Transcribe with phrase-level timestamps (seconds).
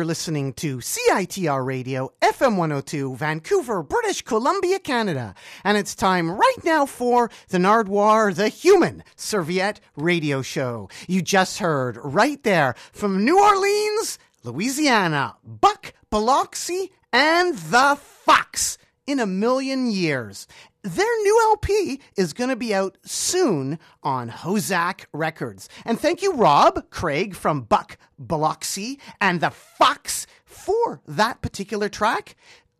[0.00, 5.34] you're listening to CITR Radio, FM 102, Vancouver, British Columbia, Canada.
[5.62, 10.88] And it's time right now for the Nardwuar, the Human Serviette Radio Show.
[11.06, 19.20] You just heard right there from New Orleans, Louisiana, Buck Biloxi and the Fox in
[19.20, 20.46] a million years.
[20.82, 25.68] Their new LP is going to be out soon on HoZac Records.
[25.84, 32.34] And thank you, Rob Craig from Buck Biloxi and the Fox for that particular track.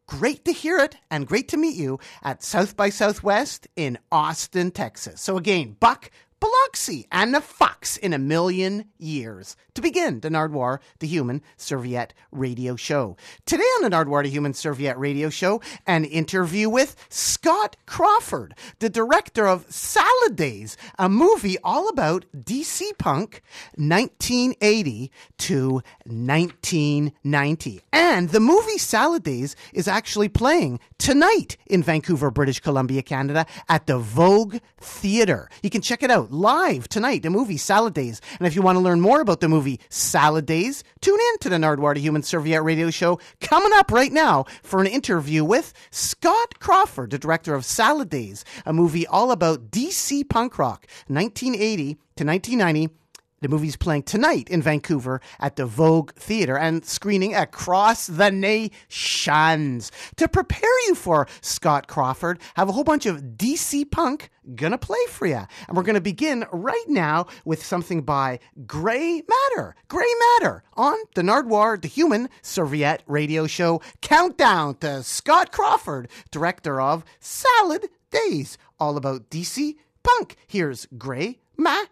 [0.07, 4.71] Great to hear it and great to meet you at South by Southwest in Austin,
[4.71, 5.21] Texas.
[5.21, 9.57] So again, Buck Biloxi and the Fox in a million years.
[9.75, 13.17] To begin, the Nardwuar, the Human Serviette Radio Show.
[13.47, 18.91] Today on the Nardwuar, the Human Serviette Radio Show, an interview with Scott Crawford, the
[18.91, 23.43] director of Salad Days, a movie all about DC punk
[23.77, 27.81] 1980 to 1990.
[27.93, 33.87] And the movie Salad Days is actually playing tonight in Vancouver, British Columbia, Canada at
[33.87, 35.49] the Vogue Theatre.
[35.63, 38.21] You can check it out live tonight, the movie Salad Days.
[38.39, 41.49] And if you want to learn more about the movie Salad Days, tune in to
[41.49, 45.73] the Nardwuar the Human Serviette radio show coming up right now for an interview with
[45.91, 51.95] Scott Crawford, the director of Salad Days, a movie all about DC punk rock, 1980
[52.17, 53.00] to 1990
[53.41, 59.91] the movie's playing tonight in Vancouver at the Vogue Theatre and screening across the nations.
[60.17, 64.99] To prepare you for Scott Crawford, have a whole bunch of DC punk gonna play
[65.09, 65.43] for you.
[65.69, 69.75] And we're gonna begin right now with something by Grey Matter.
[69.89, 73.81] Grey Matter on the Nardwuar, the Human Serviette radio show.
[74.03, 80.37] Countdown to Scott Crawford, director of Salad Days, all about DC punk.
[80.47, 81.89] Here's Grey Matter.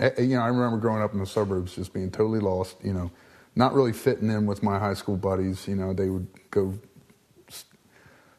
[0.00, 2.76] You know, I remember growing up in the suburbs, just being totally lost.
[2.84, 3.10] You know,
[3.56, 5.66] not really fitting in with my high school buddies.
[5.66, 6.78] You know, they would go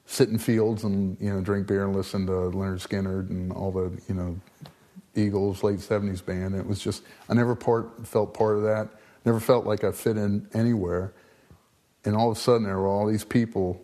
[0.06, 3.72] sit in fields and you know drink beer and listen to Lynyrd Skynyrd and all
[3.72, 4.40] the you know
[5.16, 6.56] Eagles late '70s band.
[6.56, 8.90] It was just I never part felt part of that.
[9.26, 11.14] Never felt like I fit in anywhere.
[12.06, 13.82] And all of a sudden, there were all these people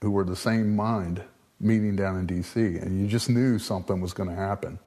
[0.00, 1.22] who were the same mind
[1.58, 2.60] meeting down in D.C.
[2.60, 4.78] and you just knew something was going to happen.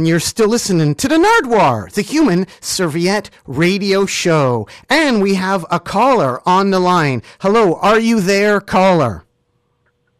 [0.00, 4.66] And you're still listening to the Nardwuar, the Human Serviette Radio Show.
[4.88, 7.22] And we have a caller on the line.
[7.40, 9.26] Hello, are you there, caller?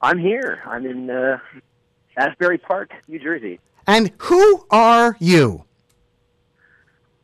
[0.03, 0.61] I'm here.
[0.66, 1.38] I'm in uh,
[2.19, 3.59] Asbury Park, New Jersey.
[3.87, 5.64] And who are you?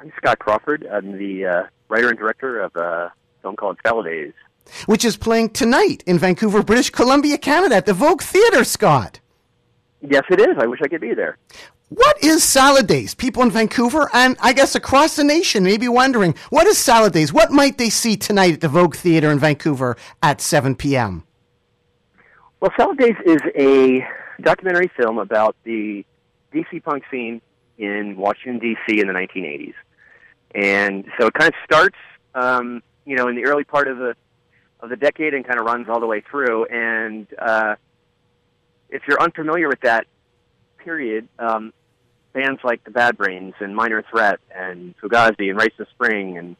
[0.00, 0.88] I'm Scott Crawford.
[0.90, 4.32] I'm the uh, writer and director of a film called Days.
[4.86, 9.20] Which is playing tonight in Vancouver, British Columbia, Canada at the Vogue Theatre, Scott.
[10.00, 10.56] Yes, it is.
[10.58, 11.36] I wish I could be there.
[11.88, 13.14] What is Salad Days?
[13.14, 17.12] People in Vancouver and I guess across the nation may be wondering, what is Salad
[17.12, 17.32] Days?
[17.32, 21.22] What might they see tonight at the Vogue Theatre in Vancouver at 7 p.m.?
[22.60, 24.04] Well, Salad Days is a
[24.42, 26.04] documentary film about the
[26.52, 27.40] DC punk scene
[27.78, 29.00] in Washington D.C.
[29.00, 29.74] in the 1980s,
[30.54, 31.96] and so it kind of starts,
[32.34, 34.16] um, you know, in the early part of the
[34.80, 36.64] of the decade and kind of runs all the way through.
[36.66, 37.76] And uh,
[38.88, 40.06] if you're unfamiliar with that
[40.86, 41.72] period, um,
[42.32, 46.54] bands like the Bad Brains and Minor Threat and Fugazi and Rites of Spring and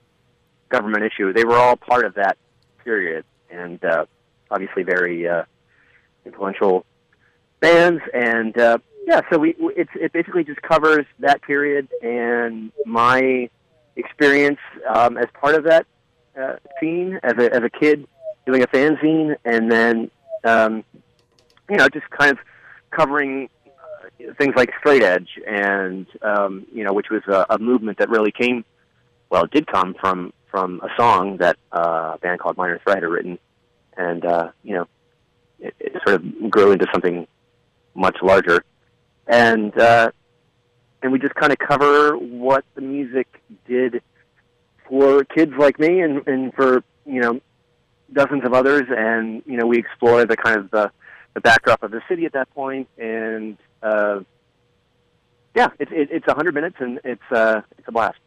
[0.68, 2.36] Government Issue, they were all part of that
[2.82, 4.04] period, and uh,
[4.50, 5.44] obviously very uh,
[6.24, 6.84] influential
[7.60, 8.02] bands.
[8.12, 13.48] And uh, yeah, so we it's it basically just covers that period and my
[13.94, 14.58] experience
[14.92, 15.86] um, as part of that
[16.40, 18.08] uh, scene as a as a kid
[18.44, 20.10] doing a fanzine, and then
[20.42, 20.82] um,
[21.70, 22.38] you know just kind of
[22.90, 23.48] covering
[24.38, 28.32] things like straight edge and um, you know which was a, a movement that really
[28.32, 28.64] came
[29.30, 33.02] well it did come from from a song that uh, a band called Minor Threat
[33.02, 33.38] had written.
[33.94, 34.88] And uh, you know
[35.60, 37.26] it, it sort of grew into something
[37.94, 38.64] much larger.
[39.26, 40.12] And uh,
[41.02, 43.26] and we just kind of cover what the music
[43.68, 44.02] did
[44.88, 47.40] for kids like me and and for you know
[48.10, 48.84] dozens of others.
[48.88, 50.90] And you know we explore the kind of the
[51.34, 54.20] the backdrop of the city at that point, and uh,
[55.54, 58.18] yeah, it's it, it's a hundred minutes, and it's uh, it's a blast.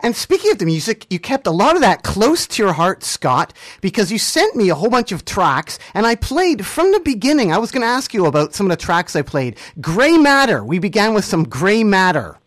[0.00, 3.02] And speaking of the music, you kept a lot of that close to your heart,
[3.02, 7.00] Scott, because you sent me a whole bunch of tracks, and I played from the
[7.00, 7.52] beginning.
[7.52, 9.58] I was going to ask you about some of the tracks I played.
[9.80, 10.64] Gray Matter.
[10.64, 12.38] We began with some Gray Matter.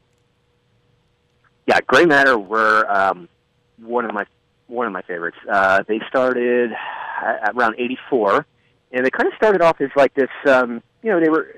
[1.68, 3.28] Yeah, Gray Matter were um,
[3.78, 4.26] one of my
[4.68, 5.38] one of my favorites.
[5.50, 6.72] Uh, they started
[7.22, 8.46] at around '84,
[8.94, 10.30] and they kind of started off as like this.
[10.46, 11.54] Um, you know, they were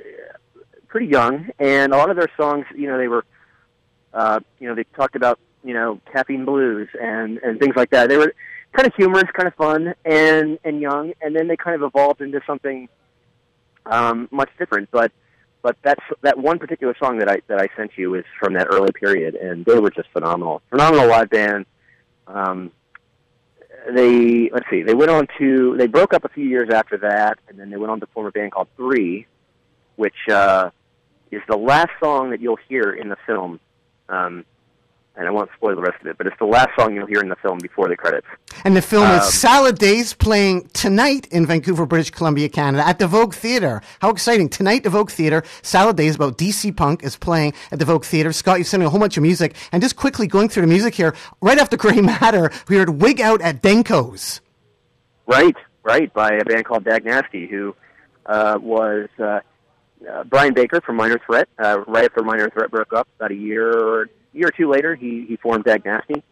[0.89, 3.23] pretty young, and a lot of their songs, you know, they were,
[4.13, 8.09] uh, you know, they talked about you know caffeine blues and and things like that.
[8.09, 8.33] They were
[8.73, 12.21] kind of humorous, kind of fun, and and young, and then they kind of evolved
[12.21, 12.89] into something
[13.85, 14.89] um, much different.
[14.91, 15.11] But
[15.61, 18.67] but that's that one particular song that I that I sent you is from that
[18.69, 21.65] early period, and they were just phenomenal, phenomenal live band.
[22.27, 22.71] Um,
[23.93, 27.39] they let's see, they went on to they broke up a few years after that,
[27.47, 29.25] and then they went on to form a band called Three,
[29.95, 30.69] which uh,
[31.31, 33.59] is the last song that you'll hear in the film.
[34.09, 34.45] Um,
[35.15, 37.19] and I won't spoil the rest of it, but it's the last song you'll hear
[37.19, 38.27] in the film before the credits.
[38.63, 42.99] And the film Um, is Salad Days playing tonight in Vancouver, British Columbia, Canada at
[42.99, 43.81] the Vogue Theatre.
[44.01, 44.47] How exciting.
[44.47, 48.31] Tonight, the Vogue Theatre, Salad Days about DC Punk is playing at the Vogue Theatre.
[48.31, 49.55] Scott, you're sending a whole bunch of music.
[49.73, 53.19] And just quickly going through the music here, right after Grey Matter, we heard Wig
[53.19, 54.39] Out at Denko's.
[55.27, 57.75] Right, right, by a band called Dag Nasty, who
[58.25, 59.41] uh, was uh,
[60.07, 61.47] uh, Brian Baker from Minor Threat.
[61.57, 64.95] Uh, right after Minor Threat broke up, about a year or year or two later,
[64.95, 66.23] he he formed Dag Nasty,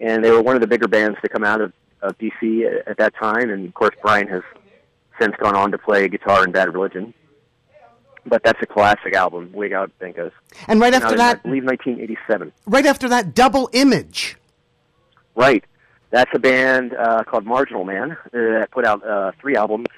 [0.00, 2.88] and they were one of the bigger bands to come out of, of DC at,
[2.88, 3.50] at that time.
[3.50, 4.42] And of course, Brian has
[5.20, 7.14] since gone on to play guitar in Bad Religion.
[8.26, 10.32] But that's a classic album, Wig Out Denkos.
[10.66, 12.52] And right after in, I that, believe 1987.
[12.66, 14.38] right after that, Double Image.
[15.34, 15.62] Right.
[16.10, 19.88] That's a band uh, called Marginal Man uh, that put out uh, three albums.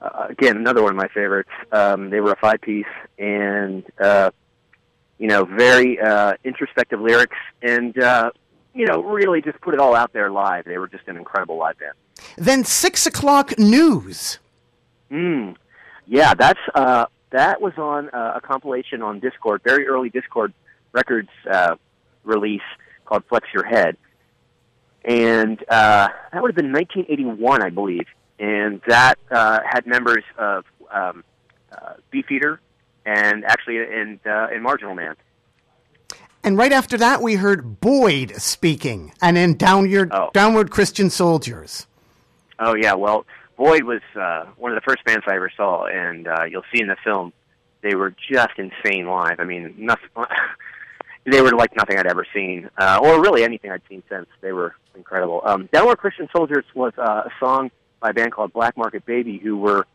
[0.00, 1.50] Uh, again, another one of my favorites.
[1.72, 2.86] Um, they were a five piece
[3.18, 4.30] and, uh,
[5.18, 8.30] you know, very uh, introspective lyrics and, uh,
[8.74, 10.64] you know, really just put it all out there live.
[10.64, 11.94] They were just an incredible live band.
[12.36, 14.38] Then six o'clock news.
[15.10, 15.56] Mm.
[16.06, 20.52] Yeah, that's uh, that was on uh, a compilation on Dischord, very early Dischord
[20.92, 21.76] Records uh,
[22.24, 22.62] release
[23.04, 23.96] called Flex Your Head,
[25.04, 28.06] and uh, that would have been 1981, I believe,
[28.38, 31.24] and that uh, had members of um,
[31.72, 32.60] uh, Beefeater
[33.06, 35.14] and actually in uh, in Marginal Man.
[36.44, 40.30] And right after that, we heard Boyd speaking, and then downward, Oh.
[40.32, 41.86] downward Christian soldiers.
[42.58, 46.28] Oh yeah, well, Void was uh, one of the first bands I ever saw, and
[46.28, 47.32] uh, you'll see in the film
[47.82, 49.40] they were just insane live.
[49.40, 50.08] I mean, nothing.
[51.24, 54.26] they were like nothing I'd ever seen, uh, or really anything I'd seen since.
[54.40, 55.42] They were incredible.
[55.44, 57.70] Um, Downward Christian Soldiers was uh, a song
[58.00, 59.86] by a band called Black Market Baby, who were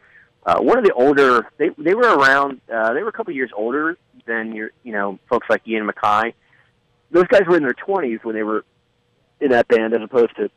[0.46, 1.50] uh, one of the older.
[1.58, 2.62] They they were around.
[2.72, 6.34] Uh, they were a couple years older than your you know folks like Ian MacKaye.
[7.12, 8.66] Those guys were in their twenties when they were
[9.39, 10.50] in that band, as opposed to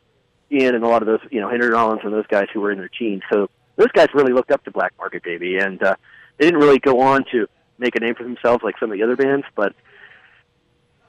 [0.51, 2.71] Ian and a lot of those, you know, Henry Rollins and those guys who were
[2.71, 3.21] in their teens.
[3.31, 5.95] So those guys really looked up to Black Market Baby, and uh,
[6.37, 9.03] they didn't really go on to make a name for themselves like some of the
[9.03, 9.73] other bands, but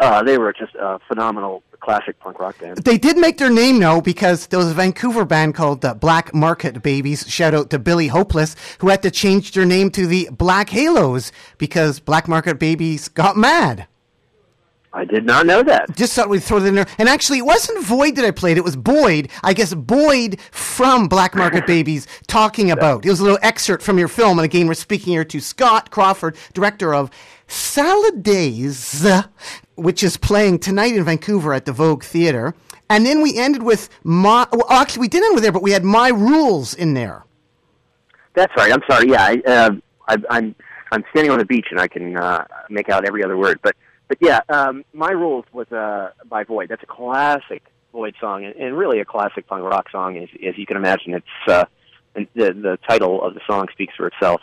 [0.00, 2.78] uh, they were just a phenomenal classic punk rock band.
[2.78, 6.34] They did make their name though because there was a Vancouver band called the Black
[6.34, 7.28] Market Babies.
[7.28, 11.32] Shout out to Billy Hopeless, who had to change their name to the Black Halos
[11.56, 13.86] because Black Market Babies got mad.
[14.92, 15.94] I did not know that.
[15.94, 16.86] Just thought we'd throw it in there.
[16.98, 19.28] And actually, it wasn't Void that I played; it was Boyd.
[19.44, 23.04] I guess Boyd from Black Market Babies talking about.
[23.04, 25.90] It was a little excerpt from your film, and again, we're speaking here to Scott
[25.90, 27.10] Crawford, director of
[27.46, 29.06] Salad Days,
[29.78, 32.54] which is playing tonight in Vancouver at the Vogue Theatre.
[32.90, 34.46] And then we ended with my.
[34.52, 37.24] Well, actually, we didn't end with there, but we had My Rules in there.
[38.34, 38.72] That's right.
[38.72, 39.10] I'm sorry.
[39.10, 39.70] Yeah, I, uh,
[40.08, 40.54] I, I'm
[40.92, 43.60] I'm standing on the beach and I can uh, make out every other word.
[43.62, 43.76] But
[44.08, 46.68] but yeah, um, my rules was uh, by Void.
[46.70, 47.62] That's a classic
[47.92, 50.16] Void song and, and really a classic punk rock song.
[50.16, 51.64] As, as you can imagine, it's uh,
[52.34, 54.40] the the title of the song speaks for itself.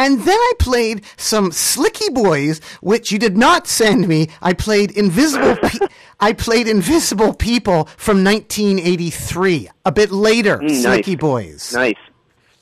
[0.00, 4.28] And then I played some Slickee Boys, which you did not send me.
[4.42, 5.56] I played Invisible.
[5.56, 5.86] Pe-
[6.20, 10.58] I played Invisible People from 1983, a bit later.
[10.58, 10.84] Mm, nice.
[11.06, 11.72] Slickee Boys.
[11.72, 11.94] Nice.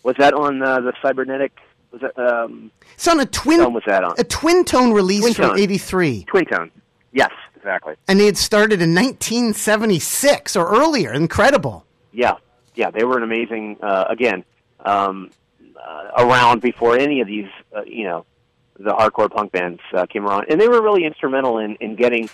[0.03, 1.53] Was that on uh, the cybernetic?
[1.92, 3.61] Was that um, It's on a twin.
[3.61, 4.14] film was that on?
[4.18, 6.71] A twin tone release Twin from '83, Twin Tone.
[7.12, 7.94] Yes, exactly.
[8.07, 11.12] and they had started in 1976 or earlier.
[11.14, 11.87] Incredible.
[12.12, 12.35] Yeah,
[12.79, 13.77] yeah, they were an amazing.
[13.83, 14.45] Uh, again,
[14.85, 15.31] um,
[15.77, 18.25] uh, around before any of these, uh, you know,
[18.79, 22.31] the hardcore punk bands uh, came around, and they were really instrumental in, in getting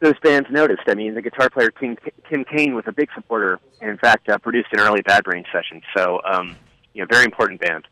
[0.00, 0.82] those bands noticed.
[0.88, 1.96] I mean, the guitar player Tim,
[2.28, 5.44] Kim Kane was a big supporter, and in fact, uh, produced an early Bad Brain
[5.52, 5.82] session.
[5.96, 6.56] So, um,
[6.92, 7.86] you know, very important band.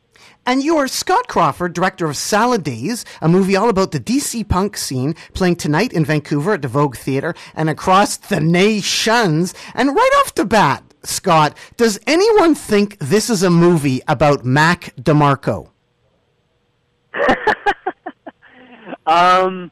[0.45, 4.77] And you're Scott Crawford, director of Salad Days, a movie all about the DC punk
[4.77, 9.55] scene, playing tonight in Vancouver at the Vogue Theatre and across the nations.
[9.75, 14.95] And right off the bat, Scott, does anyone think this is a movie about Mac
[14.97, 15.71] DeMarco?
[19.07, 19.71] Um,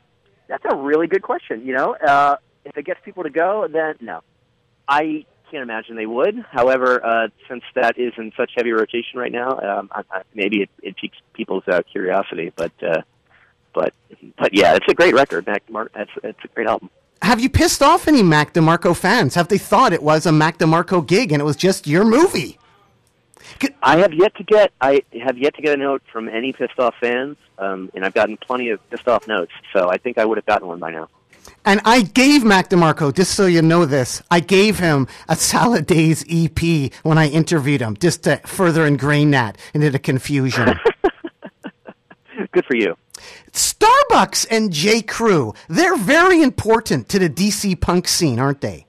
[0.48, 1.64] that's a really good question.
[1.64, 4.22] You know, uh, if it gets people to go, then no.
[4.88, 6.44] I can't imagine they would.
[6.50, 10.62] However, uh, since that is in such heavy rotation right now, um, I, I, maybe
[10.62, 12.52] it, it piques people's uh, curiosity.
[12.54, 13.02] But, uh,
[13.72, 13.94] but,
[14.36, 15.46] but yeah, it's a great record.
[15.46, 16.90] Mac Mark, it's, it's a great album.
[17.22, 19.34] Have you pissed off any Mac DeMarco fans?
[19.34, 22.58] Have they thought it was a Mac DeMarco gig and it was just your movie?
[23.82, 26.78] I have yet to get I have yet to get a note from any pissed
[26.78, 29.52] off fans, um, and I've gotten plenty of pissed off notes.
[29.72, 31.08] So I think I would have gotten one by now.
[31.64, 35.86] And I gave Mac DeMarco, just so you know this, I gave him a Salad
[35.86, 40.78] Days EP when I interviewed him, just to further ingrain that into the confusion.
[42.52, 42.96] Good for you.
[43.52, 45.02] Starbucks and J.
[45.02, 48.86] Crew, they're very important to the DC punk scene, aren't they?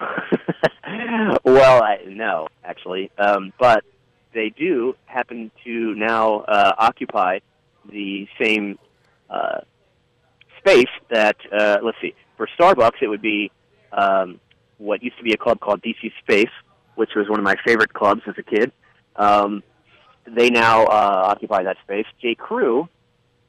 [1.44, 3.84] well, I, no, actually, um, but
[4.32, 7.40] they do happen to now uh, occupy
[7.90, 8.78] the same
[9.30, 9.60] uh,
[10.58, 11.36] space that.
[11.52, 12.14] Uh, let's see.
[12.36, 13.52] For Starbucks, it would be
[13.92, 14.40] um,
[14.78, 16.50] what used to be a club called DC Space,
[16.96, 18.72] which was one of my favorite clubs as a kid.
[19.16, 19.62] Um,
[20.26, 22.06] they now uh, occupy that space.
[22.20, 22.34] J.
[22.34, 22.88] Crew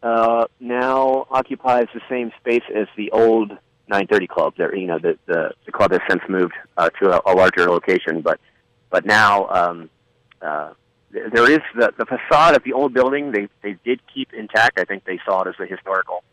[0.04, 3.50] uh, now occupies the same space as the old
[3.88, 4.54] 930 club.
[4.58, 7.70] There, you know, the, the the club has since moved uh, to a, a larger
[7.70, 8.40] location, but
[8.90, 9.90] but now um,
[10.42, 10.74] uh,
[11.12, 13.32] there is the the facade of the old building.
[13.32, 14.80] They they did keep intact.
[14.80, 16.24] I think they saw it as a historical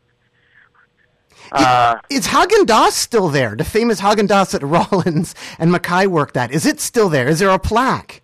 [1.50, 3.54] Uh, Is Häagen-Dazs still there?
[3.56, 6.50] The famous Häagen-Dazs at Rollins and MacKaye worked at.
[6.50, 7.28] Is it still there?
[7.28, 8.21] Is there a plaque?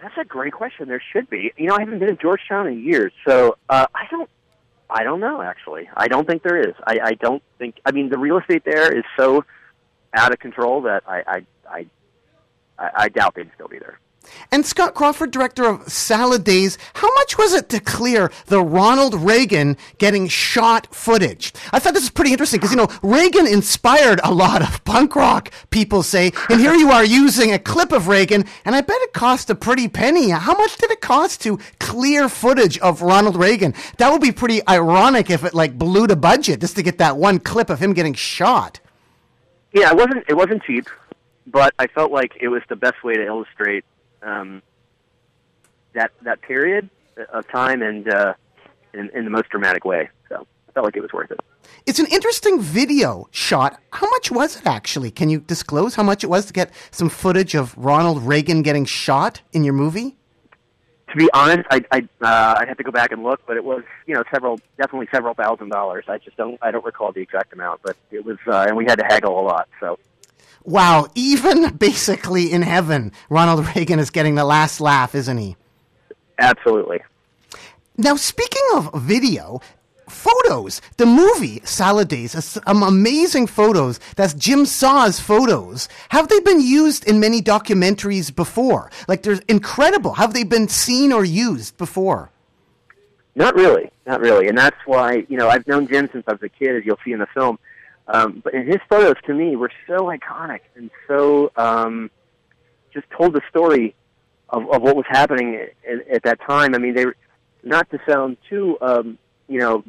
[0.00, 0.88] That's a great question.
[0.88, 1.52] There should be.
[1.56, 4.28] You know, I haven't been in Georgetown in years, so uh, I don't.
[4.90, 5.42] I don't know.
[5.42, 6.74] Actually, I don't think there is.
[6.86, 7.80] I, I don't think.
[7.84, 9.44] I mean, the real estate there is so
[10.14, 11.86] out of control that I I I,
[12.78, 13.98] I, I doubt they'd still be there.
[14.50, 19.14] And Scott Crawford, director of Salad Days, how much was it to clear the Ronald
[19.14, 21.52] Reagan getting shot footage?
[21.72, 25.14] I thought this was pretty interesting because, you know, Reagan inspired a lot of punk
[25.16, 26.32] rock, people say.
[26.48, 29.54] And here you are using a clip of Reagan, and I bet it cost a
[29.54, 30.30] pretty penny.
[30.30, 33.74] How much did it cost to clear footage of Ronald Reagan?
[33.98, 37.16] That would be pretty ironic if it, like, blew the budget just to get that
[37.16, 38.80] one clip of him getting shot.
[39.72, 40.88] Yeah, it wasn't it wasn't cheap,
[41.46, 43.84] but I felt like it was the best way to illustrate
[44.22, 44.62] um,
[45.94, 46.88] that that period
[47.32, 48.34] of time and uh,
[48.94, 50.08] in, in the most dramatic way.
[50.28, 51.40] So I felt like it was worth it.
[51.86, 53.80] It's an interesting video shot.
[53.92, 55.10] How much was it actually?
[55.10, 58.84] Can you disclose how much it was to get some footage of Ronald Reagan getting
[58.84, 60.16] shot in your movie?
[61.10, 63.64] To be honest, I I uh, I'd have to go back and look, but it
[63.64, 66.04] was you know several definitely several thousand dollars.
[66.08, 68.84] I just don't I don't recall the exact amount, but it was uh, and we
[68.84, 69.68] had to haggle a lot.
[69.80, 69.98] So
[70.68, 75.56] Wow, even basically in heaven, Ronald Reagan is getting the last laugh, isn't he?
[76.38, 77.00] absolutely.
[77.96, 79.60] Now, speaking of video,
[80.08, 83.98] photos, the movie Salad Days, has uh, some um, amazing photos.
[84.14, 85.88] That's Jim Saah's photos.
[86.10, 88.90] Have they been used in many documentaries before?
[89.08, 90.14] Like, they're incredible.
[90.14, 92.30] Have they been seen or used before?
[93.34, 96.42] Not really, not really, and that's why you know I've known Jim since I was
[96.42, 97.58] a kid, as you'll see in the film.
[98.08, 102.10] Um, but his photos to me were so iconic and so um,
[102.92, 103.94] just told the story
[104.48, 106.74] of, of what was happening at, at that time.
[106.74, 107.16] I mean, they were
[107.62, 109.84] not to sound too um, you know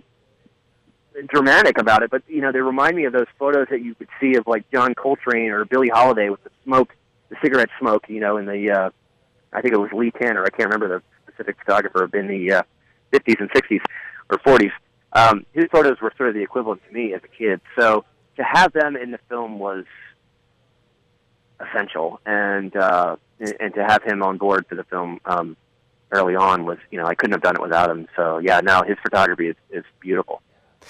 [1.27, 4.09] dramatic about it, but you know they remind me of those photos that you could
[4.19, 6.93] see of like John Coltrane or Billie Holiday with the smoke,
[7.29, 8.89] the cigarette smoke, you know, in the uh,
[9.53, 10.43] I think it was Lee Tanner.
[10.43, 12.63] I can't remember the specific photographer in the uh,
[13.13, 13.81] 50s and 60s
[14.29, 14.71] or 40s.
[15.13, 17.61] Um, his photos were sort of the equivalent to me as a kid.
[17.77, 19.85] So to have them in the film was
[21.59, 23.15] essential, and uh,
[23.59, 25.57] and to have him on board for the film um,
[26.11, 28.07] early on was, you know, I couldn't have done it without him.
[28.15, 30.41] So yeah, now his photography is, is beautiful.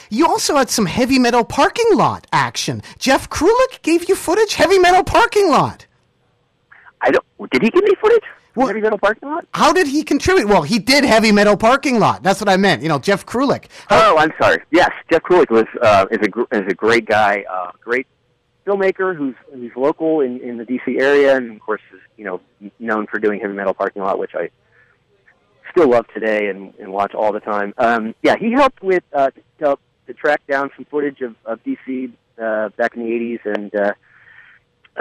[0.10, 2.82] You also had some heavy metal parking lot action.
[3.00, 5.88] Jeff Krulik gave you footage, heavy metal parking lot.
[7.02, 7.26] I don't.
[7.52, 8.24] Did he give me footage?
[8.56, 9.46] Well- Heavy metal parking lot.
[9.54, 10.48] How did he contribute?
[10.48, 12.24] Well, he did heavy metal parking lot.
[12.24, 12.82] That's what I meant.
[12.82, 13.66] You know, Jeff Krulik.
[13.90, 14.62] Oh, I'm sorry.
[14.72, 18.08] Yes, Jeff Krulik was uh, is a is a great guy, uh, great
[18.66, 22.42] filmmaker who's who's local in, in the DC area, and of course is you know
[22.80, 24.50] known for doing heavy metal parking lot, which I
[25.72, 27.74] still love today and, and watch all the time.
[27.78, 31.64] Um, yeah, he helped with uh, to, help to track down some footage of, of
[31.64, 33.94] DC uh, back in the '80s, and uh,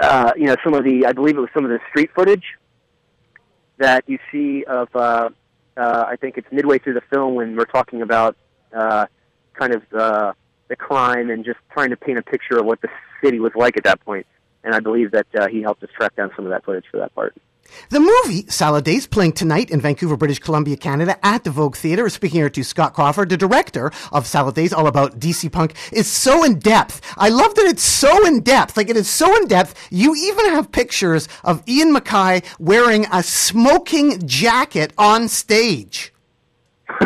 [0.01, 2.43] uh, you know some of the I believe it was some of the street footage
[3.79, 4.89] that you see of.
[4.95, 5.29] Uh,
[5.75, 8.35] uh, I think it's midway through the film when we're talking about
[8.73, 9.05] uh,
[9.53, 10.35] kind of the
[10.67, 12.89] the crime and just trying to paint a picture of what the
[13.23, 14.27] city was like at that point.
[14.63, 16.97] And I believe that uh, he helped us track down some of that footage for
[16.97, 17.35] that part.
[17.89, 22.03] The movie Salad Days, playing tonight in Vancouver, British Columbia, Canada, at the Vogue Theatre.
[22.03, 25.75] We're speaking here to Scott Crawford, the director of Salad Days, all about DC punk,
[25.91, 27.01] is so in depth.
[27.17, 28.77] I love that it's so in depth.
[28.77, 29.87] Like it is so in depth.
[29.89, 36.13] You even have pictures of Ian MacKaye wearing a smoking jacket on stage.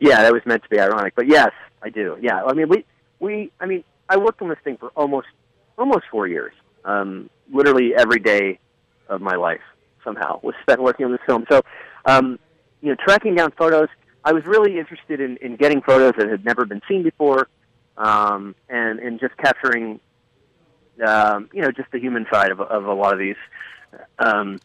[0.00, 1.50] yeah, that was meant to be ironic, but yes,
[1.82, 2.16] I do.
[2.20, 2.84] Yeah, I mean, we
[3.20, 5.28] we I mean, I worked on this thing for almost
[5.76, 6.52] almost four years.
[6.84, 8.58] Um, literally every day
[9.08, 9.60] of my life
[10.04, 11.44] somehow was spent working on this film.
[11.50, 11.62] So,
[12.04, 12.38] um,
[12.80, 13.88] you know, tracking down photos.
[14.24, 17.48] I was really interested in, in getting photos that had never been seen before,
[17.96, 20.00] um, and and just capturing,
[21.06, 23.36] um, you know, just the human side of of a lot of these
[24.18, 24.58] um,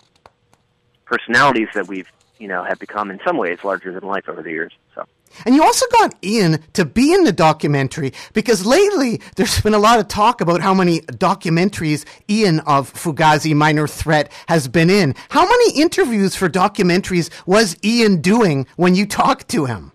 [1.05, 4.49] personalities that we've you know have become in some ways larger than life over the
[4.49, 4.73] years.
[4.95, 5.05] So.
[5.45, 9.79] And you also got Ian to be in the documentary because lately there's been a
[9.79, 15.15] lot of talk about how many documentaries Ian of Fugazi Minor Threat has been in.
[15.29, 19.93] How many interviews for documentaries was Ian doing when you talked to him?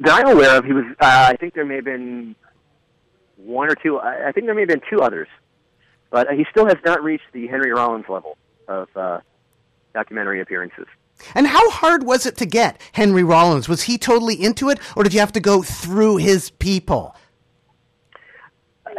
[0.00, 0.84] that I'm aware of, he was.
[1.00, 2.34] Uh, I think there may have been
[3.36, 3.98] one or two.
[3.98, 5.28] I, think there may have been two others,
[6.10, 8.36] but he still has not reached the Henry Rollins level
[8.68, 9.20] of uh,
[9.94, 10.86] documentary appearances.
[11.34, 13.68] And how hard was it to get Henry Rollins?
[13.68, 17.16] Was he totally into it or did you have to go through his people?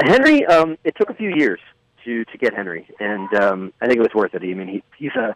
[0.01, 1.59] Henry, um, it took a few years
[2.03, 4.41] to to get Henry, and um, I think it was worth it.
[4.41, 5.35] I mean, he, he's a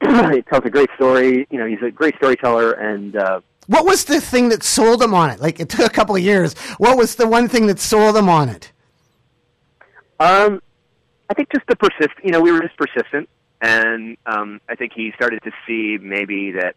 [0.34, 1.46] he tells a great story.
[1.50, 5.14] You know, he's a great storyteller, and uh, What was the thing that sold him
[5.14, 5.40] on it?
[5.40, 6.54] Like it took a couple of years.
[6.78, 8.72] What was the one thing that sold him on it?
[10.18, 10.62] Um,
[11.28, 12.14] I think just the persist.
[12.22, 13.28] You know, we were just persistent,
[13.60, 16.76] and um, I think he started to see maybe that,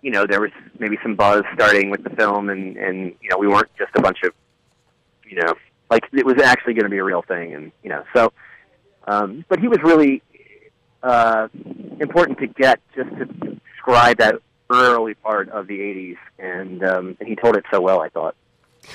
[0.00, 3.38] you know, there was maybe some buzz starting with the film, and and you know,
[3.38, 4.32] we weren't just a bunch of,
[5.24, 5.54] you know,
[5.90, 8.32] like it was actually going to be a real thing, and you know, so.
[9.04, 10.22] Um, but he was really
[11.02, 11.48] uh,
[11.98, 14.36] important to get just to describe that
[14.70, 18.00] early part of the '80s, and um, and he told it so well.
[18.00, 18.36] I thought.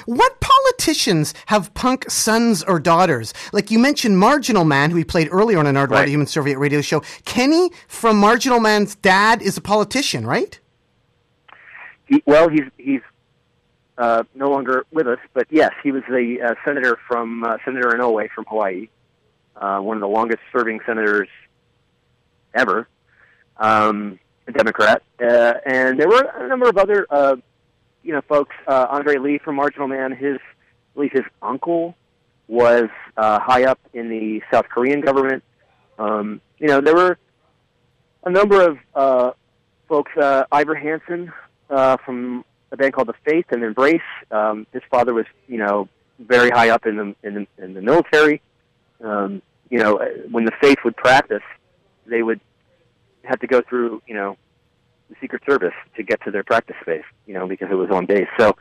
[0.05, 3.33] What politicians have punk sons or daughters?
[3.53, 6.09] Like you mentioned Marginal Man, who we played earlier on an Nardwuar Right.
[6.09, 7.01] Human Serviette radio show.
[7.25, 10.59] Kenny from Marginal Man's dad is a politician, right?
[12.07, 13.01] He, well, he's he's
[13.97, 17.89] uh, no longer with us, but yes, he was the uh, senator from uh, Senator
[17.89, 18.89] Inouye from Hawaii,
[19.55, 21.27] uh, one of the longest-serving senators
[22.53, 22.88] ever,
[23.57, 27.35] um, a Democrat, uh, and there were a number of other, uh,
[28.07, 28.55] you know, folks.
[28.65, 31.95] Uh, Andre Lee from Marginal Man, his I believe his uncle
[32.47, 35.43] was uh, high up in the South Korean government.
[35.99, 37.19] Um, you know, there were
[38.23, 39.31] a number of uh,
[39.89, 40.13] folks.
[40.15, 41.33] Uh, Ivor Hanson
[41.69, 43.99] uh, from a band called The Faith and Embrace.
[44.31, 47.81] Um, his father was, you know, very high up in the in the, in the
[47.81, 48.41] military.
[49.03, 51.43] Um, you know, uh, when the Faith would practice,
[52.05, 52.39] they would
[53.25, 54.37] have to go through, you know,
[55.09, 57.05] the Secret Service to get to their practice space.
[57.25, 58.27] You know, because it was on base.
[58.39, 58.55] So,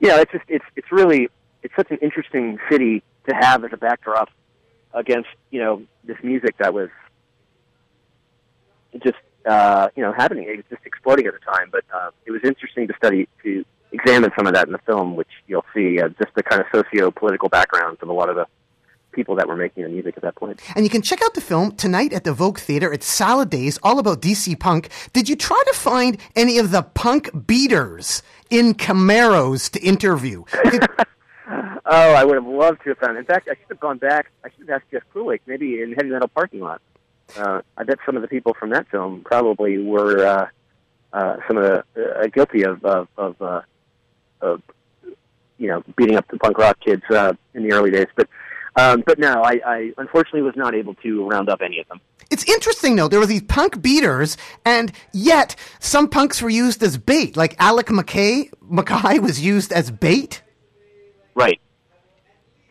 [0.00, 1.28] yeah, it's just it's it's really
[1.62, 4.30] it's such an interesting city to have as a backdrop
[4.92, 6.90] against you know this music that was
[9.02, 9.16] just
[9.46, 10.44] uh, you know happening.
[10.48, 11.68] It was just exploding at the time.
[11.70, 15.16] But uh, it was interesting to study to examine some of that in the film,
[15.16, 18.46] which you'll see uh, just the kind of socio-political backgrounds of a lot of the
[19.14, 20.60] people that were making the music at that point.
[20.74, 22.92] And you can check out the film tonight at the Vogue Theater.
[22.92, 24.88] It's Salad Days, all about DC punk.
[25.12, 30.44] Did you try to find any of the punk beaters in Camaros to interview?
[30.70, 30.86] Did-
[31.86, 33.18] Oh, I would have loved to have found.
[33.18, 34.30] In fact, I should have gone back.
[34.42, 36.80] I should have asked Jeff Krulik, maybe in Heavy Metal Parking Lot.
[37.36, 40.48] Uh, I bet some of the people from that film probably were uh,
[41.12, 43.60] uh, some of the uh, guilty of of, of, uh,
[44.40, 44.62] of
[45.58, 48.06] you know beating up the punk rock kids uh, in the early days.
[48.16, 48.28] But
[48.76, 52.00] um, but no, I, I unfortunately was not able to round up any of them.
[52.30, 53.08] It's interesting though.
[53.08, 57.36] There were these punk beaters, and yet some punks were used as bait.
[57.36, 60.42] Like Alec MacKaye, MacKaye was used as bait.
[61.34, 61.60] Right.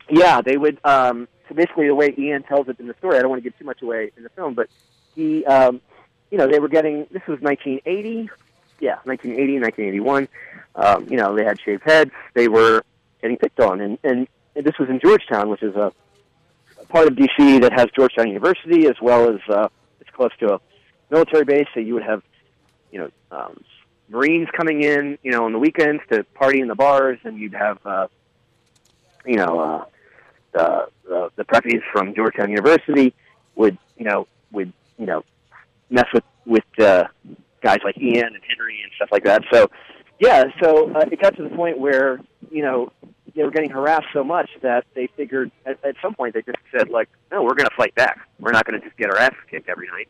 [0.09, 0.79] Yeah, they would.
[0.83, 3.49] Um, so basically, the way Ian tells it in the story, I don't want to
[3.49, 4.67] give too much away in the film, but
[5.15, 5.81] he, um,
[6.31, 7.07] you know, they were getting.
[7.11, 8.29] This was 1980.
[8.79, 10.27] Yeah, 1980, 1981.
[10.75, 12.11] Um, you know, they had shaved heads.
[12.33, 12.83] They were
[13.21, 15.91] getting picked on, and and this was in Georgetown, which is a,
[16.79, 19.67] a part of DC that has Georgetown University as well as uh,
[19.99, 20.59] it's close to a
[21.09, 21.67] military base.
[21.73, 22.23] So you would have,
[22.91, 23.63] you know, um,
[24.09, 27.53] Marines coming in, you know, on the weekends to party in the bars, and you'd
[27.53, 27.79] have.
[27.85, 28.07] Uh,
[29.25, 29.85] you know, uh,
[30.51, 33.13] the, the the preppies from Georgetown University
[33.55, 35.23] would, you know, would you know,
[35.89, 37.05] mess with with uh,
[37.61, 39.43] guys like Ian and Henry and stuff like that.
[39.51, 39.69] So,
[40.19, 42.19] yeah, so uh, it got to the point where
[42.51, 42.91] you know
[43.35, 46.57] they were getting harassed so much that they figured at, at some point they just
[46.75, 48.19] said like, no, we're going to fight back.
[48.39, 50.07] We're not going to just get our asses kicked every night.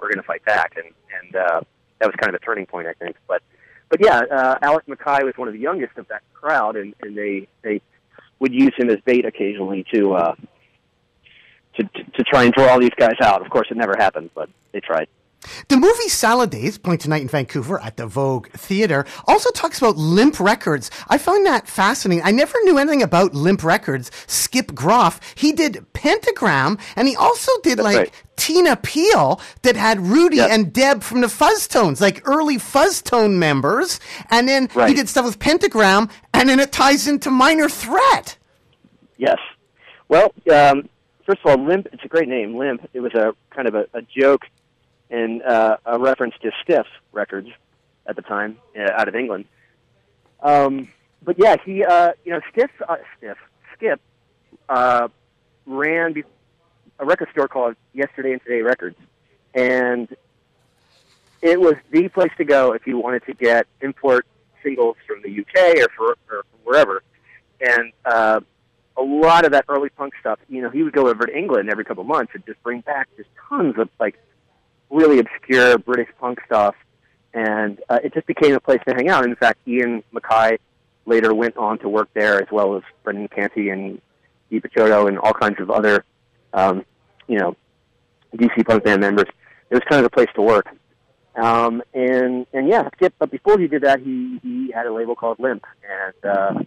[0.00, 0.86] We're going to fight back, and
[1.20, 1.60] and uh,
[1.98, 3.16] that was kind of a turning point, I think.
[3.28, 3.42] But
[3.88, 7.16] but yeah, uh, Alec MacKaye was one of the youngest of that crowd, and, and
[7.16, 7.82] they they
[8.38, 10.34] would use him as bait occasionally to, uh,
[11.74, 13.44] to to to try and draw all these guys out.
[13.44, 15.08] Of course, it never happened, but they tried.
[15.68, 19.96] The movie Salad Days, playing tonight in Vancouver at the Vogue Theater, also talks about
[19.96, 20.90] Limp Records.
[21.08, 22.24] I find that fascinating.
[22.24, 24.10] I never knew anything about Limp Records.
[24.26, 28.24] Skip Groff, he did Pentagram, and he also did like right.
[28.36, 30.50] Tina Peel that had Rudy Yep.
[30.50, 33.98] and Deb from the Fuzztones, like early Fuzztone members.
[34.30, 38.36] And then he did stuff with Pentagram, and then it ties into Minor Threat.
[39.16, 39.38] Yes.
[40.08, 40.88] Well, um,
[41.24, 41.88] first of all, Limp.
[41.92, 42.88] It's a great name, Limp.
[42.92, 44.42] It was a kind of a, a joke
[45.10, 47.48] and uh, a reference to Stiff Records
[48.06, 49.44] at the time uh, out of England.
[50.42, 50.88] Um,
[51.22, 53.36] but yeah, he, uh, you know, Stiff, uh, Stiff,
[53.74, 54.00] Skip,
[54.68, 55.08] uh,
[55.66, 56.14] ran
[56.98, 58.96] a record store called Yesterday and Today Records,
[59.54, 60.08] and
[61.42, 64.26] it was the place to go if you wanted to get import
[64.62, 67.02] singles from the UK or, for, or wherever.
[67.60, 68.40] And uh,
[68.96, 71.70] a lot of that early punk stuff, you know, he would go over to England
[71.70, 74.18] every couple months and just bring back just tons of like
[74.90, 76.74] really obscure British punk stuff,
[77.32, 79.24] and uh, it just became a place to hang out.
[79.24, 80.58] In fact, Ian MacKaye
[81.06, 84.00] later went on to work there, as well as Brendan Canty and
[84.50, 86.04] Dee Picciotto and all kinds of other,
[86.52, 86.84] um,
[87.28, 87.56] you know,
[88.34, 89.26] DC punk band members.
[89.70, 90.66] It was kind of a place to work.
[91.36, 93.14] Um, and and yeah, Skip.
[93.18, 96.60] But before he did that, he he had a label called Limp, and uh,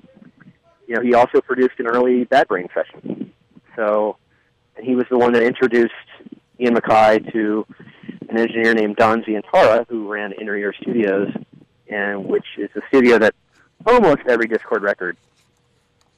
[0.88, 3.34] you know he also produced an early Bad Brain session.
[3.76, 4.18] So
[4.82, 5.94] he was the one that introduced
[6.60, 7.66] Ian MacKaye to
[8.34, 11.32] an engineer named Don Zientara, who ran Inner Ear Studios,
[11.88, 13.36] and which is a studio that
[13.86, 15.18] almost every Dischord record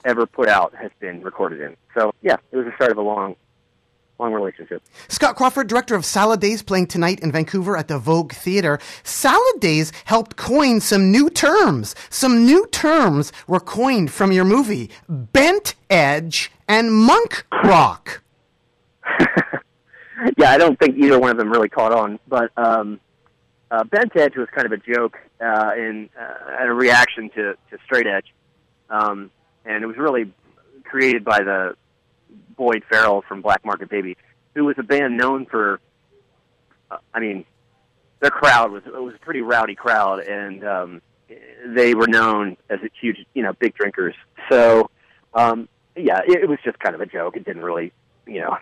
[0.05, 1.75] ever put out has been recorded in.
[1.93, 3.35] So yeah, it was the start of a long,
[4.19, 4.83] long relationship.
[5.07, 8.79] Scott Crawford, director of Salad Days, playing tonight in Vancouver at the Vogue Theatre.
[9.03, 11.95] Salad Days helped coin some new terms.
[12.09, 18.21] Some new terms were coined from your movie bent edge and monk rock.
[20.37, 22.99] yeah, I don't think either one of them really caught on, but um,
[23.71, 27.77] uh, Bent Edge was kind of a joke uh, in uh, a reaction to, to
[27.85, 28.33] Straight Edge,
[28.89, 29.31] um,
[29.65, 30.31] and it was really
[30.83, 31.75] created by the
[32.55, 34.17] Boyd Farrell from Black Market Baby,
[34.53, 35.79] who was a band known for,
[36.89, 37.45] uh, I mean,
[38.21, 41.01] their crowd was it was a pretty rowdy crowd, and um,
[41.67, 44.15] they were known as a huge, you know, big drinkers.
[44.49, 44.89] So,
[45.33, 47.35] um, yeah, it, it was just kind of a joke.
[47.35, 47.91] It didn't really,
[48.25, 48.57] you know,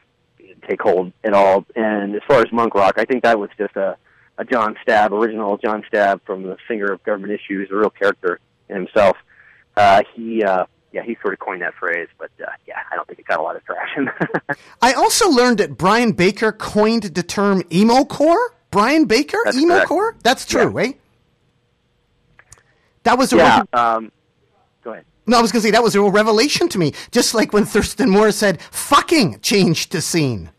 [0.67, 1.65] take hold at all.
[1.75, 3.97] And as far as Monk Rock, I think that was just a,
[4.37, 8.39] a John Stabb, original John Stabb from the singer of Government Issues, a real character
[8.69, 9.17] in himself.
[9.75, 13.07] Uh, he, uh, yeah, he sort of coined that phrase, but uh, yeah, I don't
[13.07, 14.09] think it got a lot of traction.
[14.81, 18.55] I also learned that Brian Baker coined the term emo core.
[18.69, 19.87] Brian Baker, That's emo correct.
[19.87, 20.15] core?
[20.23, 20.93] That's true, eh?
[23.03, 23.63] That was a yeah.
[23.73, 24.11] Um.
[25.25, 26.93] No, I was going to say that was a real revelation to me.
[27.11, 30.51] Just like when Thurston Moore said, "Fucking changed the scene."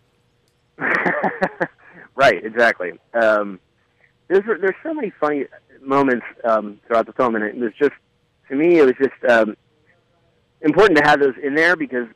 [2.15, 2.93] right, exactly.
[3.12, 3.61] Um,
[4.29, 5.45] there's there's so many funny
[5.83, 7.93] moments um, throughout the film, and it was just
[8.49, 9.57] to me it was just um,
[10.62, 12.07] important to have those in there because